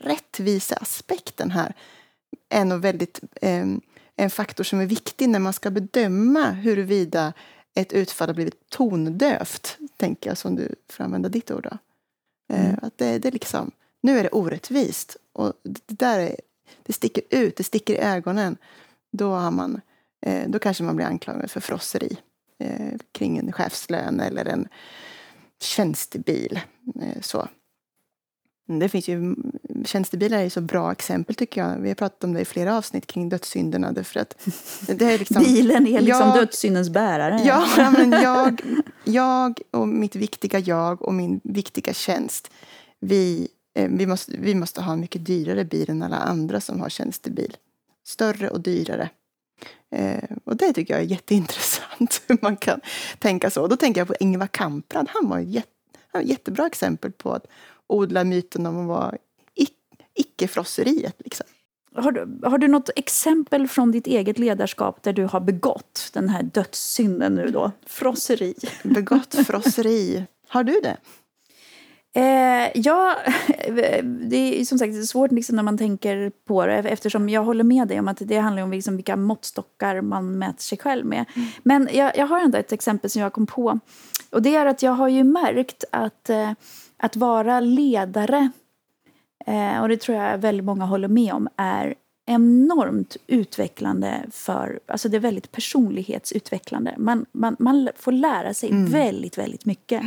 Rättviseaspekten 0.00 1.50
här 1.50 1.74
är 2.48 2.64
nog 2.64 2.80
väldigt 2.80 3.20
eh, 3.42 3.66
en 4.16 4.30
faktor 4.30 4.64
som 4.64 4.80
är 4.80 4.86
viktig 4.86 5.28
när 5.28 5.38
man 5.38 5.52
ska 5.52 5.70
bedöma 5.70 6.50
huruvida 6.50 7.32
ett 7.74 7.92
utfall 7.92 8.28
har 8.28 8.34
blivit 8.34 8.68
tondövt, 8.68 9.78
tänker 9.96 10.30
jag, 10.30 10.38
som 10.38 10.56
du 10.56 10.74
får 10.90 11.04
använda 11.04 11.28
ditt 11.28 11.50
ord. 11.50 11.68
Då. 11.70 11.78
Eh, 12.54 12.74
Att 12.82 12.98
det, 12.98 13.18
det 13.18 13.30
liksom, 13.30 13.70
nu 14.00 14.18
är 14.18 14.22
det 14.22 14.28
orättvist 14.28 15.16
och 15.32 15.52
det, 15.62 15.98
där 15.98 16.18
är, 16.18 16.36
det 16.82 16.92
sticker 16.92 17.22
ut, 17.30 17.56
det 17.56 17.64
sticker 17.64 17.94
i 17.94 17.98
ögonen. 17.98 18.56
Då, 19.12 19.30
har 19.34 19.50
man, 19.50 19.80
då 20.46 20.58
kanske 20.58 20.82
man 20.84 20.96
blir 20.96 21.06
anklagad 21.06 21.50
för 21.50 21.60
frosseri 21.60 22.16
eh, 22.58 22.92
kring 23.12 23.38
en 23.38 23.52
chefslön 23.52 24.20
eller 24.20 24.44
en 24.44 24.68
tjänstebil. 25.60 26.60
Eh, 27.02 27.20
så. 27.20 27.48
Det 28.66 28.88
finns 28.88 29.08
ju, 29.08 29.34
tjänstebilar 29.84 30.38
är 30.38 30.42
ju 30.42 30.50
så 30.50 30.60
bra 30.60 30.92
exempel 30.92 31.34
tycker 31.34 31.60
jag. 31.60 31.78
Vi 31.78 31.88
har 31.88 31.94
pratat 31.94 32.24
om 32.24 32.32
det 32.32 32.40
i 32.40 32.44
flera 32.44 32.76
avsnitt 32.78 33.06
kring 33.06 33.28
dödssynderna. 33.28 33.92
Därför 33.92 34.20
att 34.20 34.48
det 34.86 35.04
är 35.14 35.18
liksom, 35.18 35.42
Bilen 35.42 35.86
är 35.86 36.00
liksom 36.00 36.28
Jag- 36.28 36.36
dödssyndens 36.36 36.90
bärare. 36.90 37.40
Ja, 37.44 37.90
men 37.90 38.10
jag, 38.10 38.60
jag 39.04 39.60
och 39.70 39.88
mitt 39.88 40.16
viktiga 40.16 40.58
jag 40.58 41.02
och 41.02 41.14
min 41.14 41.40
viktiga 41.44 41.92
tjänst. 41.92 42.50
Vi, 43.00 43.48
eh, 43.74 43.90
vi, 43.90 44.06
måste, 44.06 44.32
vi 44.38 44.54
måste 44.54 44.82
ha 44.82 44.92
en 44.92 45.00
mycket 45.00 45.26
dyrare 45.26 45.64
bil 45.64 45.90
än 45.90 46.02
alla 46.02 46.16
andra 46.16 46.60
som 46.60 46.80
har 46.80 46.88
tjänstebil. 46.88 47.56
Större 48.06 48.50
och 48.50 48.60
dyrare. 48.60 49.10
Eh, 49.90 50.24
och 50.44 50.56
det 50.56 50.72
tycker 50.72 50.94
jag 50.94 51.02
är 51.02 51.06
jätteintressant 51.06 52.22
hur 52.26 52.38
man 52.42 52.56
kan 52.56 52.80
tänka 53.18 53.50
så. 53.50 53.66
Då 53.66 53.76
tänker 53.76 54.00
jag 54.00 54.08
på 54.08 54.14
Ingvar 54.20 54.46
Kamprad. 54.46 55.08
Han 55.10 55.28
var 55.28 55.38
ett 55.38 55.64
jättebra 56.28 56.66
exempel 56.66 57.12
på 57.12 57.32
att 57.32 57.46
odla 57.86 58.24
myten 58.24 58.66
om 58.66 58.80
att 58.80 58.88
vara 58.88 59.14
ic- 59.56 59.98
icke-frosseriet. 60.14 61.14
Liksom. 61.18 61.46
Har, 61.96 62.12
du, 62.12 62.48
har 62.48 62.58
du 62.58 62.68
något 62.68 62.90
exempel 62.96 63.68
från 63.68 63.90
ditt 63.92 64.06
eget 64.06 64.38
ledarskap 64.38 65.02
där 65.02 65.12
du 65.12 65.24
har 65.24 65.40
begått 65.40 66.10
den 66.12 66.28
här 66.28 66.42
dödssynden 66.42 67.34
nu 67.34 67.46
då? 67.46 67.72
Frosseri. 67.86 68.54
Begått 68.82 69.34
frosseri. 69.46 70.24
Har 70.48 70.64
du 70.64 70.80
det? 70.82 70.96
Eh, 72.16 72.70
ja, 72.74 73.16
det 74.28 74.60
är 74.60 74.64
som 74.64 74.78
sagt 74.78 75.06
svårt 75.06 75.32
liksom 75.32 75.56
när 75.56 75.62
man 75.62 75.78
tänker 75.78 76.32
på 76.46 76.66
det 76.66 76.74
eftersom 76.74 77.28
jag 77.28 77.44
håller 77.44 77.64
med 77.64 77.88
dig 77.88 77.98
om 77.98 78.08
att 78.08 78.18
det 78.20 78.38
handlar 78.38 78.62
om 78.62 78.70
liksom 78.70 78.96
vilka 78.96 79.16
måttstockar 79.16 80.00
man 80.00 80.38
mäter 80.38 80.62
sig 80.62 80.78
själv 80.78 81.06
med. 81.06 81.24
Men 81.62 81.88
jag, 81.92 82.16
jag 82.16 82.26
har 82.26 82.40
ändå 82.40 82.58
ett 82.58 82.72
exempel 82.72 83.10
som 83.10 83.22
jag 83.22 83.32
kom 83.32 83.46
på. 83.46 83.78
Och 84.30 84.42
det 84.42 84.56
är 84.56 84.66
att 84.66 84.82
jag 84.82 84.92
har 84.92 85.08
ju 85.08 85.24
märkt 85.24 85.84
att, 85.92 86.30
eh, 86.30 86.52
att 86.96 87.16
vara 87.16 87.60
ledare, 87.60 88.50
eh, 89.46 89.80
och 89.80 89.88
det 89.88 89.96
tror 89.96 90.18
jag 90.18 90.38
väldigt 90.38 90.64
många 90.64 90.84
håller 90.84 91.08
med 91.08 91.32
om, 91.32 91.48
är 91.56 91.94
enormt 92.26 93.16
utvecklande 93.26 94.24
för, 94.30 94.80
alltså 94.86 95.08
det 95.08 95.16
är 95.16 95.20
väldigt 95.20 95.52
personlighetsutvecklande. 95.52 96.94
Man, 96.98 97.26
man, 97.32 97.56
man 97.58 97.88
får 97.96 98.12
lära 98.12 98.54
sig 98.54 98.70
väldigt, 98.72 99.38
väldigt 99.38 99.64
mycket. 99.64 100.02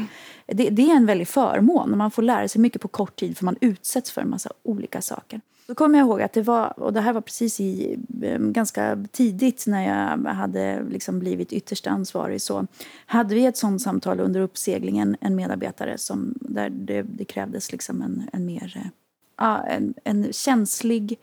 Det, 0.46 0.70
det 0.70 0.92
är 0.92 0.96
en 0.96 1.06
väldig 1.06 1.28
förmån. 1.28 1.98
Man 1.98 2.12
får 2.12 2.22
lära 2.22 2.48
sig 2.48 2.62
mycket 2.62 2.82
på 2.82 2.88
kort 2.88 3.16
tid 3.16 3.38
för 3.38 3.46
man 3.46 3.56
utsätts 3.62 4.12
för 4.12 4.22
en 4.22 4.30
massa 4.30 4.50
olika 4.64 5.02
saker. 5.02 5.42
Då 5.68 5.76
kommer 5.76 6.00
jag 6.00 6.08
ihåg 6.08 6.22
att 6.22 6.34
det 6.34 6.42
var, 6.42 6.80
och 6.80 6.94
det 6.94 7.02
här 7.02 7.14
var 7.14 7.22
precis 7.22 7.60
i, 7.60 7.98
eh, 8.22 8.40
ganska 8.40 9.06
tidigt 9.12 9.68
när 9.68 9.88
jag 9.88 10.34
hade 10.34 10.84
liksom 10.90 11.20
blivit 11.20 11.54
ytterst 11.54 11.88
ansvarig, 11.88 12.42
så 12.42 12.68
hade 13.06 13.36
vi 13.36 13.46
ett 13.46 13.58
sånt 13.58 13.82
samtal 13.82 14.20
under 14.20 14.42
uppseglingen, 14.42 15.18
en 15.22 15.36
medarbetare 15.36 15.98
som, 15.98 16.34
där 16.42 16.70
det, 16.70 17.02
det 17.02 17.26
krävdes 17.26 17.72
liksom 17.72 18.02
en, 18.02 18.30
en 18.34 18.46
mer, 18.46 18.74
eh, 18.76 18.90
ja, 19.38 19.64
en, 19.64 19.94
en 20.04 20.34
känslig, 20.34 21.18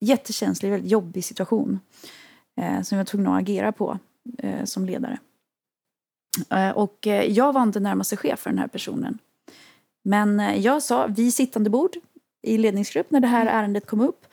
jättekänslig, 0.00 0.70
väldigt 0.70 0.90
jobbig 0.90 1.24
situation 1.24 1.80
eh, 2.56 2.82
som 2.82 2.98
jag 2.98 3.04
var 3.04 3.08
tvungen 3.08 3.32
att 3.32 3.42
agera 3.42 3.72
på 3.72 3.98
eh, 4.38 4.64
som 4.64 4.86
ledare. 4.86 5.18
Eh, 6.50 6.70
och 6.70 7.06
eh, 7.06 7.24
jag 7.24 7.52
var 7.52 7.62
inte 7.62 7.80
närmaste 7.80 8.16
chef 8.16 8.40
för 8.40 8.50
den 8.50 8.58
här 8.58 8.68
personen. 8.68 9.18
Men 10.04 10.40
eh, 10.40 10.58
jag 10.60 10.82
sa, 10.82 11.06
vid 11.06 11.34
sittande 11.34 11.70
bord 11.70 11.96
i 12.42 12.58
ledningsgrupp 12.58 13.10
när 13.10 13.20
det 13.20 13.26
här 13.26 13.46
ärendet 13.46 13.86
kom 13.86 14.00
upp, 14.00 14.26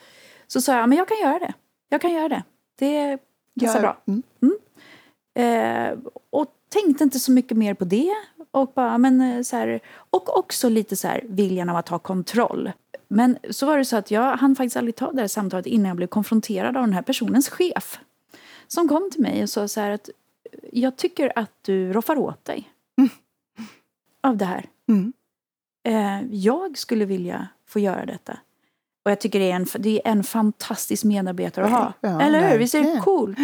så 0.47 0.61
sa 0.61 0.75
jag, 0.75 0.89
men 0.89 0.97
jag 0.97 1.07
kan 1.07 1.17
göra 1.19 1.39
det. 1.39 1.53
Jag 1.89 2.01
kan 2.01 2.13
göra 2.13 2.29
det. 2.29 2.43
Det 2.79 3.17
passar 3.59 3.81
bra. 3.81 3.97
Mm. 4.05 4.57
Eh, 5.35 5.97
och 6.29 6.47
tänkte 6.69 7.03
inte 7.03 7.19
så 7.19 7.31
mycket 7.31 7.57
mer 7.57 7.73
på 7.73 7.85
det. 7.85 8.13
Och, 8.51 8.71
bara, 8.75 8.97
men, 8.97 9.45
så 9.45 9.55
här, 9.55 9.79
och 10.09 10.37
också 10.37 10.69
lite 10.69 10.95
så 10.95 11.07
här, 11.07 11.23
viljan 11.29 11.69
av 11.69 11.75
att 11.75 11.89
ha 11.89 11.99
kontroll. 11.99 12.71
Men 13.07 13.37
så 13.49 13.65
var 13.65 13.77
det 13.77 13.85
så 13.85 13.97
att 13.97 14.11
jag 14.11 14.37
hann 14.37 14.55
faktiskt 14.55 14.77
aldrig 14.77 14.95
ta 14.95 15.11
det 15.11 15.21
här 15.21 15.27
samtalet 15.27 15.65
innan 15.65 15.87
jag 15.87 15.97
blev 15.97 16.07
konfronterad 16.07 16.77
av 16.77 16.83
den 16.83 16.93
här 16.93 17.01
personens 17.01 17.49
chef. 17.49 17.99
Som 18.67 18.87
kom 18.87 19.09
till 19.11 19.21
mig 19.21 19.43
och 19.43 19.49
sa 19.49 19.67
så 19.67 19.81
här 19.81 19.91
att 19.91 20.09
jag 20.71 20.97
tycker 20.97 21.31
att 21.35 21.51
du 21.61 21.93
roffar 21.93 22.17
åt 22.17 22.45
dig. 22.45 22.69
Av 24.21 24.37
det 24.37 24.45
här. 24.45 24.65
Mm. 24.87 25.13
Eh, 25.87 26.35
jag 26.35 26.77
skulle 26.77 27.05
vilja 27.05 27.47
få 27.67 27.79
göra 27.79 28.05
detta. 28.05 28.37
Och 29.05 29.11
jag 29.11 29.19
tycker 29.19 29.39
det 29.39 29.51
är 29.51 29.55
en, 29.55 29.65
det 29.79 30.01
är 30.05 30.11
en 30.11 30.23
fantastisk 30.23 31.03
medarbetare 31.03 31.65
att 31.65 31.71
ha. 31.71 31.93
Ja, 32.01 32.21
Eller 32.21 32.49
hur? 32.49 32.59
Visst 32.59 32.75
är 32.75 32.81
det 32.81 33.01
coolt? 33.01 33.37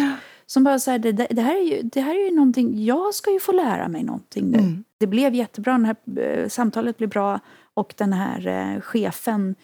Som 0.46 0.64
bara 0.64 0.78
säger 0.78 0.98
det, 0.98 1.12
det, 1.12 1.42
här 1.42 1.56
är 1.56 1.62
ju, 1.62 1.82
det 1.82 2.00
här 2.00 2.14
är 2.14 2.24
ju 2.24 2.34
någonting, 2.34 2.84
jag 2.84 3.14
ska 3.14 3.30
ju 3.30 3.40
få 3.40 3.52
lära 3.52 3.88
mig 3.88 4.02
någonting 4.02 4.50
nu. 4.50 4.58
Mm. 4.58 4.84
Det 4.98 5.06
blev 5.06 5.34
jättebra, 5.34 5.78
det 5.78 5.86
här 5.86 5.96
eh, 6.20 6.48
samtalet 6.48 6.98
blev 6.98 7.10
bra 7.10 7.40
och 7.74 7.94
den 7.96 8.12
här 8.12 8.46
eh, 8.46 8.80
chefen 8.80 9.54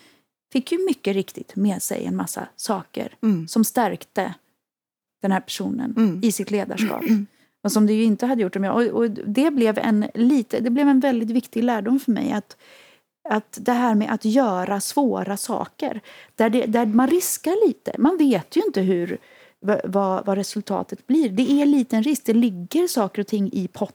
fick 0.52 0.72
ju 0.72 0.78
mycket 0.86 1.14
riktigt 1.14 1.56
med 1.56 1.82
sig 1.82 2.04
en 2.04 2.16
massa 2.16 2.48
saker 2.56 3.14
Mm. 3.22 3.48
som 3.48 3.64
stärkte 3.64 4.34
den 5.22 5.32
här 5.32 5.40
personen 5.40 5.94
Mm. 5.96 6.20
i 6.24 6.32
sitt 6.32 6.50
ledarskap. 6.50 7.02
Och 7.64 7.72
som 7.72 7.86
det 7.86 7.92
ju 7.92 8.04
inte 8.04 8.26
hade 8.26 8.42
gjort 8.42 8.56
om 8.56 8.64
jag... 8.64 8.76
Och, 8.76 9.00
och 9.02 9.10
det, 9.10 9.50
blev 9.50 9.78
en 9.78 10.10
lite, 10.14 10.60
det 10.60 10.70
blev 10.70 10.88
en 10.88 11.00
väldigt 11.00 11.30
viktig 11.30 11.64
lärdom 11.64 12.00
för 12.00 12.12
mig. 12.12 12.32
att 12.32 12.56
att 13.30 13.58
det 13.60 13.72
här 13.72 13.94
med 13.94 14.10
att 14.12 14.24
göra 14.24 14.80
svåra 14.80 15.36
saker, 15.36 16.00
där, 16.34 16.50
det, 16.50 16.66
där 16.66 16.86
man 16.86 17.08
riskar 17.10 17.66
lite. 17.68 17.92
Man 17.98 18.16
vet 18.16 18.56
ju 18.56 18.60
inte 18.66 18.80
hur, 18.80 19.18
vad, 19.84 20.26
vad 20.26 20.38
resultatet 20.38 21.06
blir. 21.06 21.28
Det 21.28 21.50
är 21.52 21.66
liten 21.66 22.02
risk, 22.02 22.24
det 22.24 22.32
ligger 22.34 22.86
saker 22.88 23.22
och 23.22 23.26
ting 23.26 23.50
i 23.52 23.68
potten. 23.68 23.94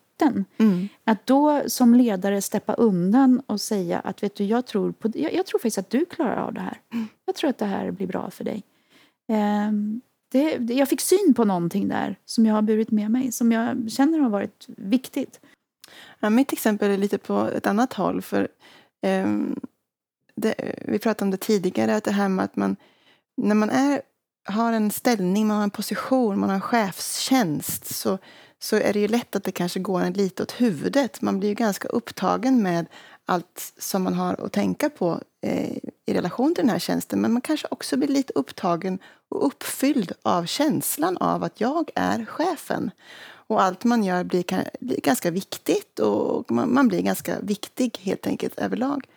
Mm. 0.57 0.87
Att 1.03 1.25
då 1.25 1.61
som 1.67 1.95
ledare 1.95 2.41
steppa 2.41 2.73
undan 2.73 3.41
och 3.45 3.61
säga 3.61 3.99
att 3.99 4.23
vet 4.23 4.35
du, 4.35 4.43
jag, 4.43 4.65
tror 4.65 4.91
på, 4.91 5.11
jag, 5.15 5.33
jag 5.33 5.45
tror 5.45 5.59
faktiskt 5.59 5.77
att 5.77 5.89
du 5.89 6.05
klarar 6.05 6.35
av 6.35 6.53
det 6.53 6.61
här. 6.61 6.81
Mm. 6.93 7.07
Jag 7.25 7.35
tror 7.35 7.49
att 7.49 7.57
det 7.57 7.65
här 7.65 7.91
blir 7.91 8.07
bra 8.07 8.29
för 8.29 8.43
dig. 8.43 8.63
Um, 9.67 10.01
det, 10.31 10.57
det, 10.57 10.73
jag 10.73 10.89
fick 10.89 11.01
syn 11.01 11.33
på 11.35 11.45
någonting 11.45 11.87
där 11.87 12.15
som 12.25 12.45
jag 12.45 12.53
har 12.53 12.61
burit 12.61 12.91
med 12.91 13.11
mig, 13.11 13.31
som 13.31 13.51
jag 13.51 13.91
känner 13.91 14.19
har 14.19 14.29
varit 14.29 14.65
viktigt. 14.67 15.39
Ja, 16.19 16.29
mitt 16.29 16.53
exempel 16.53 16.91
är 16.91 16.97
lite 16.97 17.17
på 17.17 17.49
ett 17.55 17.67
annat 17.67 17.93
håll. 17.93 18.21
För 18.21 18.47
um, 19.07 19.59
det, 20.35 20.55
Vi 20.87 20.99
pratade 20.99 21.25
om 21.25 21.31
det 21.31 21.37
tidigare, 21.37 21.95
att 21.95 22.03
det 22.03 22.11
här 22.11 22.29
med 22.29 22.45
att 22.45 22.55
man 22.55 22.75
när 23.37 23.55
man 23.55 23.69
är, 23.69 24.01
har 24.45 24.73
en 24.73 24.91
ställning, 24.91 25.47
man 25.47 25.57
har 25.57 25.63
en 25.63 25.69
position, 25.69 26.39
man 26.39 26.49
har 26.49 26.55
en 26.55 26.61
chefstjänst 26.61 27.95
så, 27.95 28.17
så 28.63 28.75
är 28.75 28.93
det 28.93 28.99
ju 28.99 29.07
lätt 29.07 29.35
att 29.35 29.43
det 29.43 29.51
kanske 29.51 29.79
går 29.79 30.01
en 30.01 30.13
lite 30.13 30.43
åt 30.43 30.51
huvudet. 30.51 31.21
Man 31.21 31.39
blir 31.39 31.49
ju 31.49 31.55
ganska 31.55 31.87
upptagen 31.87 32.63
med 32.63 32.85
allt 33.25 33.73
som 33.77 34.03
man 34.03 34.13
har 34.13 34.45
att 34.45 34.51
tänka 34.51 34.89
på 34.89 35.21
eh, 35.41 35.77
i 36.05 36.13
relation 36.13 36.55
till 36.55 36.63
den 36.63 36.69
här 36.69 36.79
tjänsten. 36.79 37.21
Men 37.21 37.33
man 37.33 37.41
kanske 37.41 37.67
också 37.71 37.97
blir 37.97 38.07
lite 38.07 38.33
upptagen 38.33 38.99
och 39.29 39.47
uppfylld 39.47 40.11
av 40.21 40.45
känslan 40.45 41.17
av 41.17 41.43
att 41.43 41.61
jag 41.61 41.91
är 41.95 42.25
chefen. 42.25 42.91
Och 43.47 43.61
allt 43.61 43.83
man 43.83 44.03
gör 44.03 44.23
blir, 44.23 44.45
blir 44.79 45.01
ganska 45.01 45.31
viktigt 45.31 45.99
och 45.99 46.51
man, 46.51 46.73
man, 46.73 46.87
blir 46.87 47.01
ganska 47.01 47.39
viktig 47.39 47.97
helt 48.01 48.27
enkelt 48.27 48.59
överlag. 48.59 49.07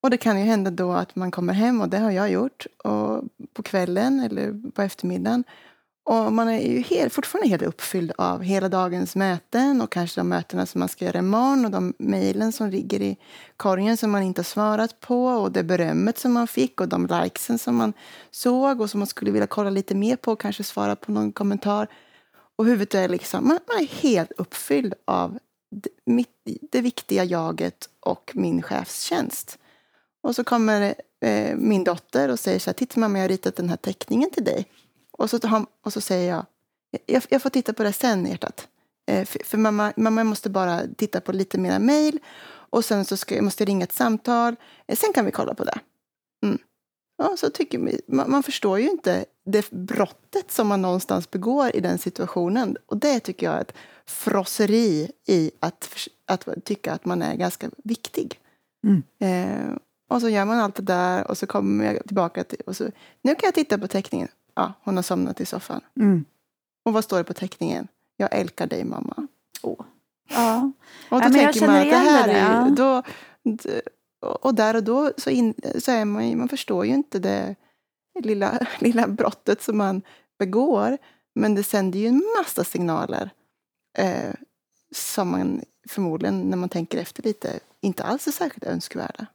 Och 0.00 0.10
det 0.10 0.16
kan 0.16 0.38
ju 0.38 0.44
hända 0.44 0.70
då 0.70 0.92
att 0.92 1.16
man 1.16 1.30
kommer 1.30 1.52
hem, 1.52 1.80
och 1.80 1.88
det 1.88 1.98
har 1.98 2.10
jag 2.10 2.30
gjort, 2.30 2.66
och 2.84 3.24
på 3.52 3.62
kvällen 3.62 4.20
eller 4.20 4.70
på 4.70 4.82
eftermiddagen 4.82 5.44
och 6.06 6.32
man 6.32 6.48
är 6.48 6.60
ju 6.60 6.80
helt, 6.80 7.12
fortfarande 7.12 7.48
helt 7.48 7.62
uppfylld 7.62 8.12
av 8.18 8.42
hela 8.42 8.68
dagens 8.68 9.16
möten 9.16 9.80
och 9.80 9.92
kanske 9.92 10.20
de 10.20 10.28
mötena 10.28 10.66
som 10.66 10.78
man 10.78 10.88
ska 10.88 11.04
göra 11.04 11.18
imorgon 11.18 11.64
och 11.64 11.70
de 11.70 11.94
mejlen 11.98 12.52
som 12.52 12.70
ligger 12.70 13.02
i 13.02 13.16
korgen 13.56 13.96
som 13.96 14.10
man 14.10 14.22
inte 14.22 14.38
har 14.38 14.44
svarat 14.44 15.00
på 15.00 15.26
och 15.26 15.52
det 15.52 15.62
berömmet 15.62 16.18
som 16.18 16.32
man 16.32 16.46
fick 16.48 16.80
och 16.80 16.88
de 16.88 17.06
likesen 17.06 17.58
som 17.58 17.76
man 17.76 17.92
såg 18.30 18.80
och 18.80 18.90
som 18.90 19.00
man 19.00 19.06
skulle 19.06 19.30
vilja 19.30 19.46
kolla 19.46 19.70
lite 19.70 19.94
mer 19.94 20.16
på 20.16 20.32
och 20.32 20.40
kanske 20.40 20.64
svara 20.64 20.96
på 20.96 21.12
någon 21.12 21.32
kommentar. 21.32 21.88
Och 22.56 22.64
huvudet 22.64 22.94
är 22.94 23.08
liksom, 23.08 23.48
man, 23.48 23.58
man 23.68 23.82
är 23.82 24.02
helt 24.02 24.32
uppfylld 24.32 24.94
av 25.04 25.38
det, 25.70 25.90
mitt, 26.04 26.30
det 26.72 26.80
viktiga 26.80 27.24
jaget 27.24 27.88
och 28.00 28.30
min 28.34 28.62
chefstjänst. 28.62 29.58
Och 30.22 30.34
så 30.34 30.44
kommer 30.44 30.94
eh, 31.20 31.56
min 31.56 31.84
dotter 31.84 32.28
och 32.28 32.40
säger 32.40 32.58
så 32.58 32.70
här, 32.70 32.74
titta 32.74 33.00
mamma 33.00 33.18
jag 33.18 33.24
har 33.24 33.28
ritat 33.28 33.56
den 33.56 33.68
här 33.68 33.76
teckningen 33.76 34.30
till 34.30 34.44
dig. 34.44 34.66
Och 35.18 35.30
så, 35.30 35.46
han, 35.46 35.66
och 35.84 35.92
så 35.92 36.00
säger 36.00 36.30
jag, 36.34 36.46
jag, 37.06 37.22
jag 37.28 37.42
får 37.42 37.50
titta 37.50 37.72
på 37.72 37.82
det 37.82 37.92
sen 37.92 38.26
hjärtat. 38.26 38.68
Eh, 39.06 39.24
för, 39.24 39.44
för 39.44 39.58
mamma, 39.58 39.92
mamma 39.96 40.24
måste 40.24 40.50
bara 40.50 40.80
titta 40.96 41.20
på 41.20 41.32
lite 41.32 41.58
mera 41.58 41.78
mejl 41.78 42.18
och 42.70 42.84
sen 42.84 43.04
så 43.04 43.16
ska, 43.16 43.34
jag 43.34 43.44
måste 43.44 43.64
ringa 43.64 43.84
ett 43.84 43.92
samtal. 43.92 44.56
Eh, 44.86 44.96
sen 44.96 45.12
kan 45.12 45.24
vi 45.24 45.30
kolla 45.30 45.54
på 45.54 45.64
det. 45.64 45.78
Mm. 46.42 46.58
Ja, 47.18 47.36
så 47.36 47.50
tycker 47.50 47.78
man, 48.06 48.30
man, 48.30 48.42
förstår 48.42 48.78
ju 48.78 48.90
inte 48.90 49.24
det 49.44 49.70
brottet 49.70 50.50
som 50.50 50.66
man 50.66 50.82
någonstans 50.82 51.30
begår 51.30 51.76
i 51.76 51.80
den 51.80 51.98
situationen. 51.98 52.76
Och 52.86 52.96
det 52.96 53.20
tycker 53.20 53.46
jag 53.46 53.56
är 53.56 53.60
ett 53.60 53.74
frosseri 54.06 55.10
i 55.26 55.50
att, 55.60 56.08
att 56.26 56.64
tycka 56.64 56.92
att 56.92 57.04
man 57.04 57.22
är 57.22 57.34
ganska 57.34 57.70
viktig. 57.84 58.40
Mm. 58.84 59.02
Eh, 59.18 59.76
och 60.08 60.20
så 60.20 60.28
gör 60.28 60.44
man 60.44 60.58
allt 60.58 60.74
det 60.74 60.82
där 60.82 61.30
och 61.30 61.38
så 61.38 61.46
kommer 61.46 61.84
jag 61.84 62.06
tillbaka 62.06 62.44
till... 62.44 62.60
Och 62.66 62.76
så, 62.76 62.84
nu 63.22 63.34
kan 63.34 63.46
jag 63.46 63.54
titta 63.54 63.78
på 63.78 63.88
teckningen. 63.88 64.28
Ja, 64.56 64.72
hon 64.82 64.96
har 64.96 65.02
somnat 65.02 65.40
i 65.40 65.46
soffan. 65.46 65.80
Mm. 65.96 66.24
Och 66.84 66.92
vad 66.92 67.04
står 67.04 67.18
det 67.18 67.24
på 67.24 67.34
teckningen? 67.34 67.88
Jag 68.16 68.28
älskar 68.32 68.66
dig 68.66 68.84
mamma. 68.84 69.26
Oh. 69.62 69.80
Ja. 70.28 70.72
Och 71.10 71.20
då 71.20 71.26
ja, 71.26 71.32
tänker 71.32 71.66
man 71.66 71.76
att 71.76 71.90
det 71.90 71.96
här 71.96 72.28
det, 72.28 72.32
är 72.32 72.68
ju, 72.68 72.74
då, 72.74 73.02
och 74.20 74.54
där 74.54 74.76
och 74.76 74.84
då 74.84 75.12
så, 75.16 75.30
in, 75.30 75.54
så 75.78 75.92
är 75.92 76.04
man 76.04 76.38
man 76.38 76.48
förstår 76.48 76.86
ju 76.86 76.94
inte 76.94 77.18
det 77.18 77.54
lilla, 78.20 78.66
lilla 78.78 79.08
brottet 79.08 79.62
som 79.62 79.78
man 79.78 80.02
begår. 80.38 80.98
Men 81.34 81.54
det 81.54 81.62
sänder 81.62 81.98
ju 81.98 82.06
en 82.06 82.22
massa 82.38 82.64
signaler 82.64 83.30
eh, 83.98 84.34
som 84.94 85.30
man 85.30 85.62
förmodligen, 85.88 86.50
när 86.50 86.56
man 86.56 86.68
tänker 86.68 86.98
efter 86.98 87.22
lite, 87.22 87.60
inte 87.80 88.04
alls 88.04 88.26
är 88.26 88.32
särskilt 88.32 88.64
önskvärda. 88.64 89.26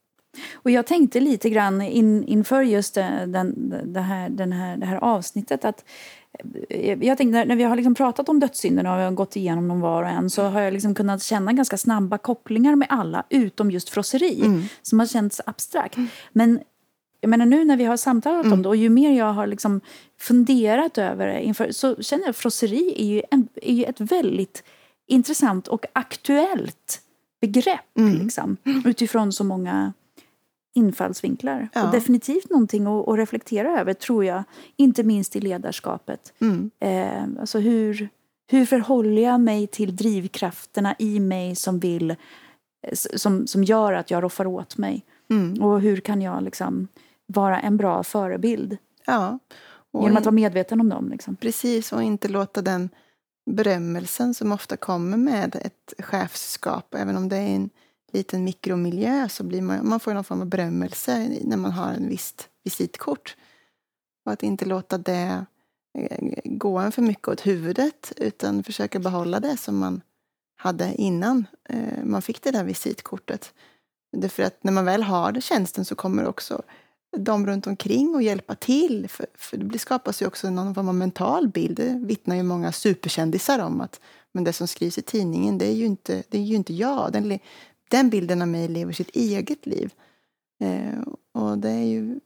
Och 0.53 0.71
jag 0.71 0.87
tänkte 0.87 1.19
lite 1.19 1.49
grann 1.49 1.81
in, 1.81 2.23
inför 2.23 2.61
just 2.61 2.93
den, 2.93 3.73
det, 3.85 3.99
här, 3.99 4.29
den 4.29 4.51
här, 4.51 4.77
det 4.77 4.85
här 4.85 4.97
avsnittet 4.97 5.65
att 5.65 5.85
eh, 6.69 7.03
jag 7.03 7.17
tänkte 7.17 7.45
när 7.45 7.55
vi 7.55 7.63
har 7.63 7.75
liksom 7.75 7.95
pratat 7.95 8.29
om 8.29 8.39
dödssynderna 8.39 9.07
och 9.07 9.15
gått 9.15 9.35
igenom 9.35 9.67
dem 9.67 9.81
var 9.81 10.03
och 10.03 10.09
en 10.09 10.29
så 10.29 10.43
har 10.43 10.61
jag 10.61 10.73
liksom 10.73 10.95
kunnat 10.95 11.23
känna 11.23 11.53
ganska 11.53 11.77
snabba 11.77 12.17
kopplingar 12.17 12.75
med 12.75 12.87
alla 12.89 13.23
utom 13.29 13.71
just 13.71 13.89
frosseri 13.89 14.41
mm. 14.45 14.63
som 14.81 14.99
har 14.99 15.05
känts 15.05 15.41
abstrakt. 15.45 15.97
Mm. 15.97 16.09
Men 16.31 16.59
jag 17.21 17.29
menar 17.29 17.45
nu 17.45 17.65
när 17.65 17.77
vi 17.77 17.83
har 17.83 17.97
samtalat 17.97 18.45
mm. 18.45 18.53
om 18.53 18.61
det 18.61 18.69
och 18.69 18.75
ju 18.75 18.89
mer 18.89 19.17
jag 19.17 19.33
har 19.33 19.47
liksom 19.47 19.81
funderat 20.19 20.97
över 20.97 21.27
det 21.27 21.43
inför, 21.43 21.71
så 21.71 21.95
känner 21.95 22.23
jag 22.23 22.29
att 22.29 22.37
frosseri 22.37 22.93
är 22.97 23.05
ju, 23.05 23.21
en, 23.31 23.47
är 23.55 23.73
ju 23.73 23.83
ett 23.83 24.01
väldigt 24.01 24.63
intressant 25.07 25.67
och 25.67 25.85
aktuellt 25.93 27.01
begrepp 27.41 27.97
mm. 27.97 28.23
liksom, 28.23 28.57
utifrån 28.85 29.33
så 29.33 29.43
många 29.43 29.93
infallsvinklar. 30.73 31.69
Ja. 31.73 31.85
Och 31.85 31.91
definitivt 31.91 32.49
någonting 32.49 32.87
att, 32.87 33.07
att, 33.07 33.17
reflektera 33.17 33.79
över, 33.79 33.93
tror 33.93 34.25
jag. 34.25 34.43
Inte 34.77 35.03
minst 35.03 35.35
i 35.35 35.39
ledarskapet. 35.39 36.33
Mm. 36.39 36.71
Eh, 36.79 37.41
alltså 37.41 37.59
hur, 37.59 38.09
hur 38.51 38.65
förhåller 38.65 39.21
jag 39.21 39.39
mig 39.39 39.67
till 39.67 39.95
drivkrafterna 39.95 40.95
i 40.99 41.19
mig 41.19 41.55
som 41.55 41.79
vill 41.79 42.15
som, 42.93 43.47
som 43.47 43.63
gör 43.63 43.93
att 43.93 44.11
jag 44.11 44.23
roffar 44.23 44.45
åt 44.45 44.77
mig? 44.77 45.05
Mm. 45.29 45.63
Och 45.63 45.81
hur 45.81 45.97
kan 45.97 46.21
jag 46.21 46.43
liksom 46.43 46.87
vara 47.27 47.59
en 47.59 47.77
bra 47.77 48.03
förebild? 48.03 48.77
Ja. 49.05 49.39
Och 49.93 50.03
Genom 50.03 50.17
att 50.17 50.25
vara 50.25 50.35
medveten 50.35 50.81
om 50.81 50.89
dem. 50.89 51.09
Liksom. 51.09 51.35
Precis, 51.35 51.93
och 51.93 52.03
inte 52.03 52.27
låta 52.27 52.61
den 52.61 52.89
berömmelsen 53.51 54.33
som 54.33 54.51
ofta 54.51 54.77
kommer 54.77 55.17
med 55.17 55.55
ett 55.55 56.05
chefskap, 56.05 56.95
även 56.95 57.17
om 57.17 57.29
det 57.29 57.37
är 57.37 57.55
en 57.55 57.69
liten 58.13 58.43
mikromiljö 58.43 59.29
så 59.29 59.43
blir 59.43 59.61
man, 59.61 59.89
man 59.89 59.99
får 59.99 60.13
någon 60.13 60.23
form 60.23 60.41
av 60.41 60.47
berömmelse 60.47 61.37
när 61.41 61.57
man 61.57 61.71
har 61.71 61.93
en 61.93 62.09
visst 62.09 62.49
visitkort. 62.63 63.35
Och 64.25 64.31
att 64.31 64.43
inte 64.43 64.65
låta 64.65 64.97
det 64.97 65.45
eh, 65.97 66.39
gå 66.43 66.77
en 66.77 66.91
för 66.91 67.01
mycket 67.01 67.27
åt 67.27 67.47
huvudet 67.47 68.13
utan 68.17 68.63
försöka 68.63 68.99
behålla 68.99 69.39
det 69.39 69.57
som 69.57 69.77
man 69.77 70.01
hade 70.55 70.93
innan 70.95 71.47
eh, 71.69 72.03
man 72.03 72.21
fick 72.21 72.41
det 72.43 72.51
där 72.51 72.63
visitkortet. 72.63 73.53
Därför 74.17 74.43
att 74.43 74.63
när 74.63 74.71
man 74.71 74.85
väl 74.85 75.03
har 75.03 75.41
tjänsten 75.41 75.85
så 75.85 75.95
kommer 75.95 76.25
också 76.25 76.61
de 77.17 77.47
runt 77.47 77.67
omkring 77.67 78.15
att 78.15 78.23
hjälpa 78.23 78.55
till. 78.55 79.07
För, 79.09 79.25
för 79.35 79.57
det 79.57 79.79
skapas 79.79 80.21
ju 80.21 80.25
också 80.27 80.49
någon 80.49 80.75
form 80.75 80.89
av 80.89 80.95
mental 80.95 81.47
bild. 81.47 81.77
Det 81.77 81.99
vittnar 82.05 82.35
ju 82.35 82.43
många 82.43 82.71
superkändisar 82.71 83.59
om. 83.59 83.81
att 83.81 83.99
men 84.31 84.43
det 84.43 84.53
som 84.53 84.67
skrivs 84.67 84.97
i 84.97 85.01
tidningen, 85.01 85.57
det 85.57 85.65
är 85.65 85.73
ju 85.73 85.85
inte, 85.85 86.23
det 86.29 86.37
är 86.37 86.41
ju 86.41 86.55
inte 86.55 86.73
jag. 86.73 87.11
Den, 87.11 87.39
den 87.91 88.09
bilden 88.09 88.41
av 88.41 88.47
mig 88.47 88.67
lever 88.67 88.93
sitt 88.93 89.09
eget 89.09 89.65
liv. 89.65 89.93
Eh, 90.59 91.01
och 91.31 91.57
det 91.57 91.69
är 91.69 91.85
ju 91.85 92.19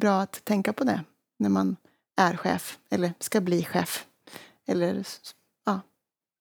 bra 0.00 0.20
att 0.20 0.44
tänka 0.44 0.72
på 0.72 0.84
det 0.84 1.04
när 1.38 1.48
man 1.48 1.76
är 2.16 2.36
chef 2.36 2.78
eller 2.90 3.12
ska 3.18 3.40
bli 3.40 3.64
chef. 3.64 4.06
Eller 4.66 5.06
ja, 5.64 5.80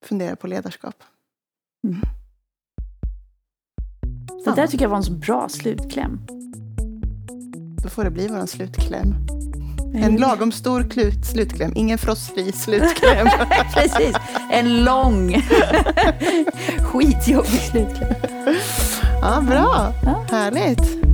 fundera 0.05 0.35
på 0.35 0.47
ledarskap. 0.47 1.03
Mm. 1.83 2.01
Det 4.45 4.55
där 4.55 4.67
tycker 4.67 4.85
jag 4.85 4.89
var 4.89 4.97
en 4.97 5.03
så 5.03 5.13
bra 5.13 5.49
slutkläm. 5.49 6.19
Då 7.83 7.89
får 7.89 8.03
det 8.03 8.11
bli 8.11 8.27
vår 8.27 8.45
slutkläm. 8.45 9.15
En 9.95 10.17
lagom 10.17 10.51
stor 10.51 10.83
klut, 10.89 11.25
slutkläm, 11.25 11.71
ingen 11.75 11.97
frostfri 11.97 12.51
slutkläm. 12.51 13.27
Precis, 13.73 14.15
en 14.51 14.83
lång 14.83 15.33
skitjobbig 16.81 17.61
slutkläm. 17.61 18.13
Ja, 19.21 19.41
bra. 19.41 19.93
Ja. 20.03 20.25
Härligt. 20.31 21.06